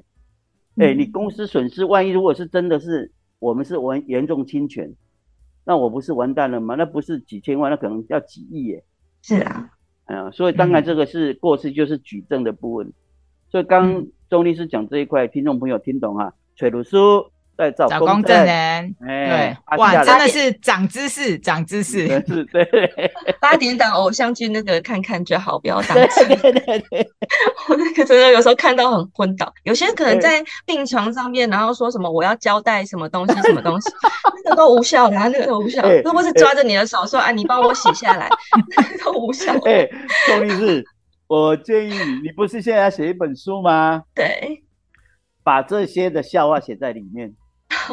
[0.77, 4.91] 哎，你公司损失，万一如果是真的是我们是完严重侵权，
[5.63, 6.73] 那我不是完蛋了吗？
[6.73, 8.83] 那不是几千万，那可能要几亿耶。
[9.21, 9.69] 是啊，
[10.05, 12.91] 哎呀，所以当然这个是过去，就是举证的部分。
[13.51, 16.33] 所以刚钟律师讲这一块，听众朋友听懂哈？
[16.55, 17.29] 崔鲁书。
[17.57, 22.07] 在找公证人，对，哇，真的是长知识，长知识，
[22.51, 22.67] 对。
[23.41, 26.27] 八点档偶像剧那个看看就好，不要当真。
[26.27, 27.09] 对对对，
[27.67, 33.89] 我那个真的有时候看到很昏倒，有些人可能在病床上面，然后说什么我要交代什么东西，什么东西，
[34.45, 35.81] 那个都无效的，那个都无效。
[36.03, 38.29] 如果是抓着你的手说啊，你帮我写下来，
[38.75, 39.51] 那个都无效。
[39.65, 39.89] 哎，
[40.27, 40.85] 宋律师，
[41.27, 44.03] 我建议你，你不是现在要写一本书吗？
[44.13, 44.63] 对，
[45.43, 47.33] 把这些的笑话写在里面。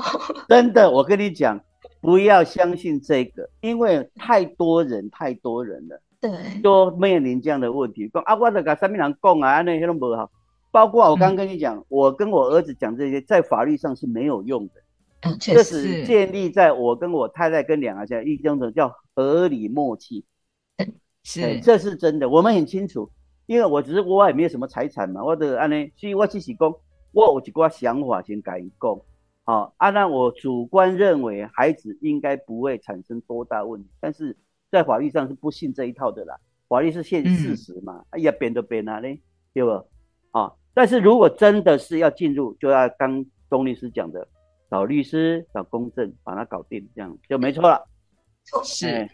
[0.48, 1.60] 真的，我跟你讲，
[2.00, 8.08] 不要相信这个，因为太多人，太多人了，对，都面临这样的问题。
[8.08, 10.30] 讲啊，我得跟三明人讲啊，那些都不好。
[10.70, 14.72] 包括我刚跟你讲，我跟我儿子讲这些，在法律上是没有用的。
[15.22, 20.24] 嗯，这是建立在我跟我太太跟两个家一种的叫合理默契。
[21.22, 23.08] 是，这是真的，我们很清楚，
[23.46, 26.74] 因为我只是我也没有什么财产嘛，我的安呢，所以我只是讲，
[27.12, 29.00] 我有一个想法先跟伊讲。
[29.46, 34.34] 好，啊，那我主观认为孩子应该不会产生多大问题，但是
[34.70, 36.34] 在法律上是不信这一套的啦。
[36.66, 39.20] 法律是现事实嘛，哎呀，编都编哪嘞，
[39.52, 39.86] 对不？
[40.30, 44.26] 啊，但是如果真的是要进入，就要刚钟律师讲的，
[44.70, 47.86] 找律师找公证把它搞定，这样就没错了。
[48.64, 49.06] 是，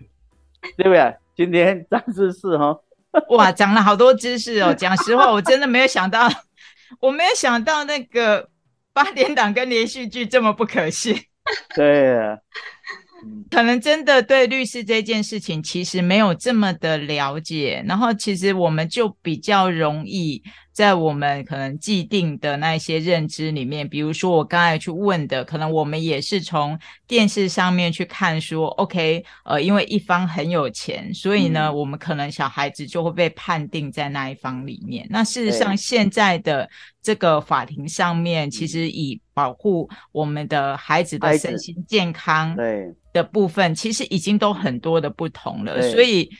[0.77, 1.17] 对不对？
[1.35, 2.81] 今天张知识哈，
[3.31, 4.73] 哇， 讲了好多知识哦。
[4.73, 6.29] 讲实话，我真的没有想到，
[7.01, 8.49] 我没有想到那个。
[9.05, 11.17] 八点档跟连续剧这么不可信，
[11.75, 12.37] 对啊，
[13.51, 20.43] 可能真的对律师这件事情其实没有这么的了解，然后其实我们就比较容易。
[20.81, 35.07] 在我们可能既定的那些认知里面，比如说我刚才去问的，可能我们也是从电视上面去看说，OK，呃，因为一方很有钱，所以呢，我们可能小孩子就会被判定在那一方里面。
[35.11, 36.67] 那事实上，现在的
[37.03, 42.57] 这个法庭上面，其实以保护我们的孩子的身心健康
[43.13, 46.31] 的部分，其实已经都很多的不同了，所以。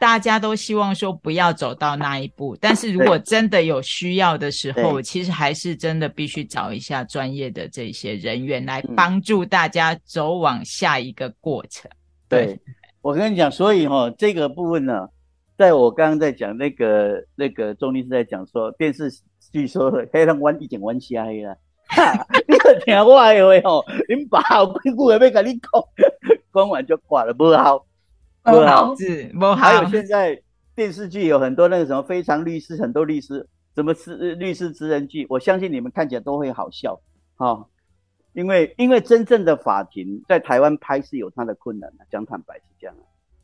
[0.00, 11.90] 大家都希望说不要走到那一步，但是如果真的有需要的时候，其实还是真的必须找一下专业的这些人员来帮助大家走往下一个过程。
[12.30, 12.58] 对，
[13.02, 15.06] 我跟你讲，所以哈，这个部分呢，
[15.58, 19.10] 在我刚刚在讲那个那个钟律师在讲说电视
[19.52, 21.54] 剧说黑人弯一点弯下黑了，
[22.48, 23.34] 你听我话
[23.64, 25.70] 哦，你爸有屁股也没跟你讲，
[26.54, 27.84] 讲完就挂了，不好。
[28.42, 29.54] 不好，是不好。
[29.54, 30.40] 还有现在
[30.74, 37.00] 电视剧有很多那个什么非常律师，很多律师，什么是律师职人剧，我相信你们看起来都会好笑，
[37.36, 37.66] 哈。
[38.32, 42.96] 因为因为真正的法庭在台湾拍是有它的困难的，讲坦白是这样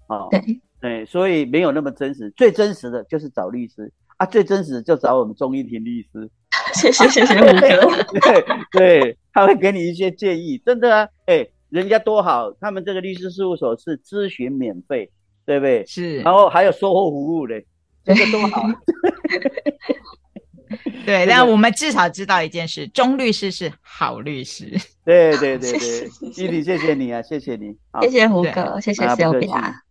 [0.06, 0.28] 啊。
[0.30, 2.30] 对对，所以没有那么真实。
[2.30, 6.30] 最真实的就是找律师啊，最真实的就找我们钟义庭律师。
[6.74, 7.60] 谢谢谢谢吴哥。
[8.20, 11.46] 对对，他会给你一些建议，真的啊，哎。
[11.68, 15.10] 人家多好，他们这个律师事务所是咨询免费，
[15.44, 15.84] 对不对？
[15.86, 17.66] 是，然后还有售后服务嘞，
[18.04, 18.62] 这个多好。
[21.06, 24.64] 对，但我们至少知道一件事：钟律师是好律师。
[25.04, 29.46] 对对对对，伊理， 谢谢你啊，谢谢你，谢谢胡哥，谢谢小比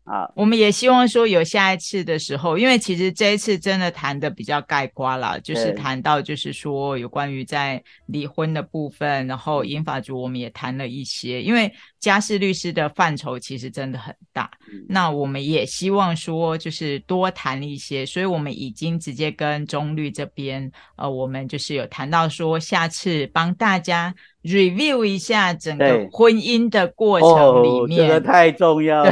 [0.05, 0.15] 啊。
[0.15, 14.49] 啊，我们也希望说有下一次的时候，因为其实这一次真的谈的比较概括了，就是谈到就是说有关于在离婚的部分，然后英法族我们也谈了一些，因为家事律师的范畴其实真的很大，
[14.87, 29.11] 那我们也希望说就是多谈一些，所以我们已经直接跟中律这边，呃，我们就是有谈到说下次帮大家 review 一下整个婚姻的过程里面，这个太重要 了。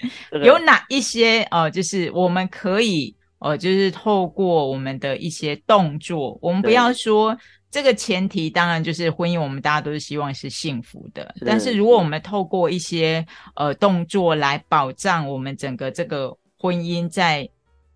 [0.44, 1.68] 有哪一些哦？
[1.70, 7.36] 就是我们可以哦，就是透过我们的一些动作，我们不要说
[7.70, 11.34] 这个前提，当然就是婚姻，我们大家都是希望是幸福的。
[11.44, 13.26] 但是如果我们透过一些
[13.56, 17.48] 呃动作来保障我们整个这个婚姻，在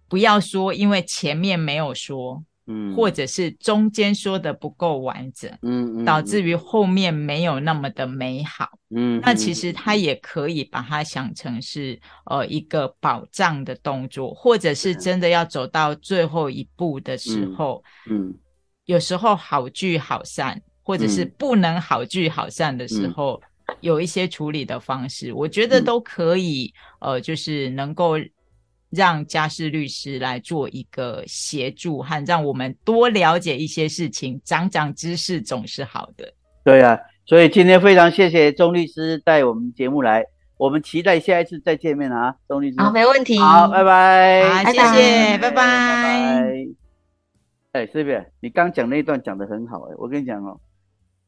[0.08, 2.42] 不要说因为前面没有说。
[2.72, 18.34] 嗯，或者是中间说的不够完整，嗯，导致于后面没有那么的美好，嗯，那其实他也可以把它想成是呃一个保障的动作，或者是真的要走到最后一步的时候，嗯，
[18.86, 23.40] 有时候好聚好散，或者是不能好聚好散的时候，
[23.80, 28.14] 有一些处理的方式，我觉得都可以，呃，就是能够。
[28.92, 36.32] 让家事律师来做一个协助，和让我们多了解一些事情，长长知识总是好的。
[36.62, 40.24] 对啊，所以今天非常谢谢钟律师带我们节目来。
[40.58, 42.80] 我们期待下一次再见面啊，钟律师。
[42.80, 43.36] 好，没问题。
[43.36, 44.62] 好，拜拜。
[44.62, 45.62] 好，谢谢，拜拜。
[47.72, 48.32] 哎，是不是？
[48.38, 50.60] 你刚讲那一段讲的很好哎，我跟你讲哦，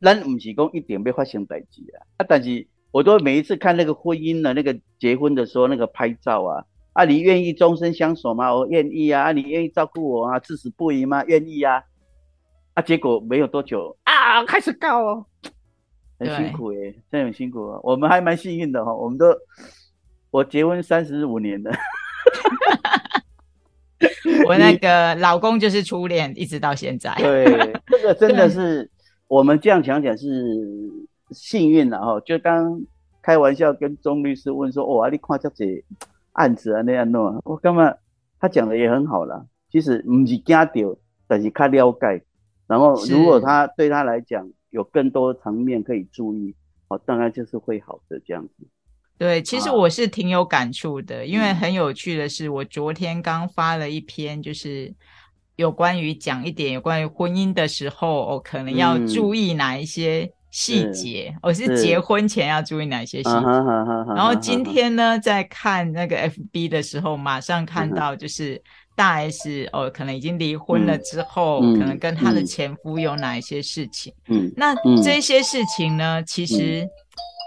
[0.00, 6.62] 咱不是讲一点被发生代志啊，啊，但是我都每一次看那个婚姻的那个结婚的时候那个拍照啊，
[6.95, 8.55] 啊，你愿意终身相守吗？
[8.55, 11.22] 我愿意啊，啊，你愿意照顾我啊，至死不渝吗？
[11.26, 11.82] 愿意啊，
[12.72, 15.26] 啊，结果没有多久啊，开始告哦。
[16.16, 17.80] 很辛苦哎，真的很辛苦啊！
[17.82, 19.26] 我们还蛮幸运的哈，我们都
[20.30, 21.72] 我结婚三十五年了，
[24.47, 27.12] 我那个老公就是初恋，一直到现在。
[27.16, 27.45] 对，
[27.88, 28.88] 这个真的是
[29.26, 30.28] 我们这样讲讲是
[31.32, 32.20] 幸运了哈。
[32.20, 32.80] 就刚
[33.20, 35.84] 开玩笑跟钟律师问说：“哦，你看这些
[36.35, 37.93] 案子啊那样弄，我干嘛？”
[38.39, 39.47] 他讲的也很好了。
[39.72, 42.22] 其实不是惊到，但是他了解。
[42.68, 46.55] 然后如果他对他来讲，有更多层面可以注意，
[46.89, 48.66] 哦，当然就是会好的这样子。
[49.18, 54.93] 对，其实我是挺有感触的，因为很有趣的是，我昨天刚发了一篇，就是
[55.57, 63.30] 有关于讲一点有关于婚姻的时候，哦，可能要注意哪一些细节，我是结婚前要注意哪些细节。
[64.14, 68.62] 然后今天呢，在看那个 FB 的时候，马上看到就是。
[68.96, 74.14] 大 S 哦，可能已经离婚了之后，可能跟她的前夫有哪一些事情？
[74.28, 76.86] 嗯，那这些事情呢，其实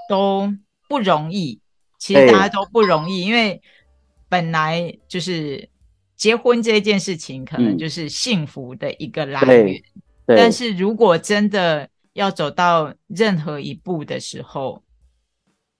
[0.09, 0.53] 都
[0.89, 1.61] 不容易。
[1.97, 3.61] 其实大家都不容易，因为
[4.27, 5.69] 本来就是
[6.17, 9.81] 结婚这件事情，可能就是幸福的一个来源。
[10.25, 11.87] 但是如果真的
[12.17, 14.81] 要走到任何一步的时候，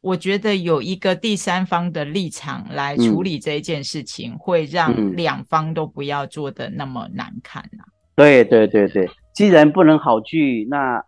[0.02, 7.84] 我觉得有一个第三方的立场来处理这一件事情，会让两方都不要做的那么难看呐。
[8.16, 11.04] 对对对对，既然不能好聚，那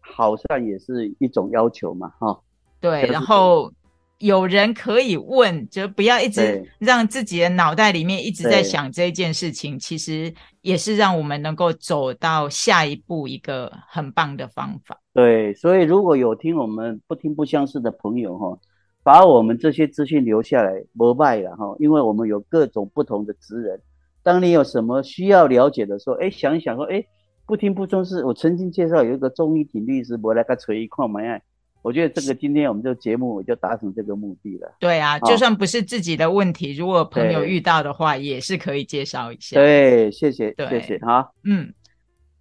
[0.00, 2.40] 好散也是一种要求嘛，哈。
[2.80, 3.72] 对，然后。
[4.18, 14.98] 有人可以问，就不要一直让自己的脑袋里面一直在想这件事情，其实也是让我们能够走到下一步一个很棒的方法。
[15.12, 18.58] 对，所以如果有听我们不听不相识的朋友哈，
[19.02, 23.80] 把我们这些资讯留下来，膜拜了哈，因为我们有各种不同的职人。
[24.22, 27.04] 当你有什么需要了解的时候，哎，想一想说，哎，
[27.46, 31.38] 不听不重视，我曾经介绍有一个钟义挺律师，我来个锤一块嘛呀。
[31.86, 34.74] 我觉得这个今天我们这个节目就达成这个目的了。
[34.80, 39.54] 对啊，就算不是自己的问题，如果朋友遇到的话，也是可以介绍一下。
[39.54, 41.30] 对，谢谢，谢谢哈。
[41.44, 41.72] 嗯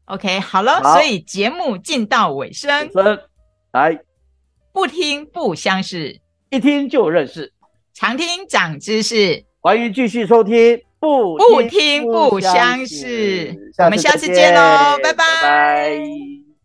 [0.06, 2.90] ，OK，好了，所以节目进到尾声，
[3.72, 4.00] 来，
[4.74, 6.20] 不听不相识，
[6.50, 7.54] 一听就认识，
[7.94, 16.00] 常听长知识，欢迎继续收听，不不听不相识，我们下次见喽，拜拜。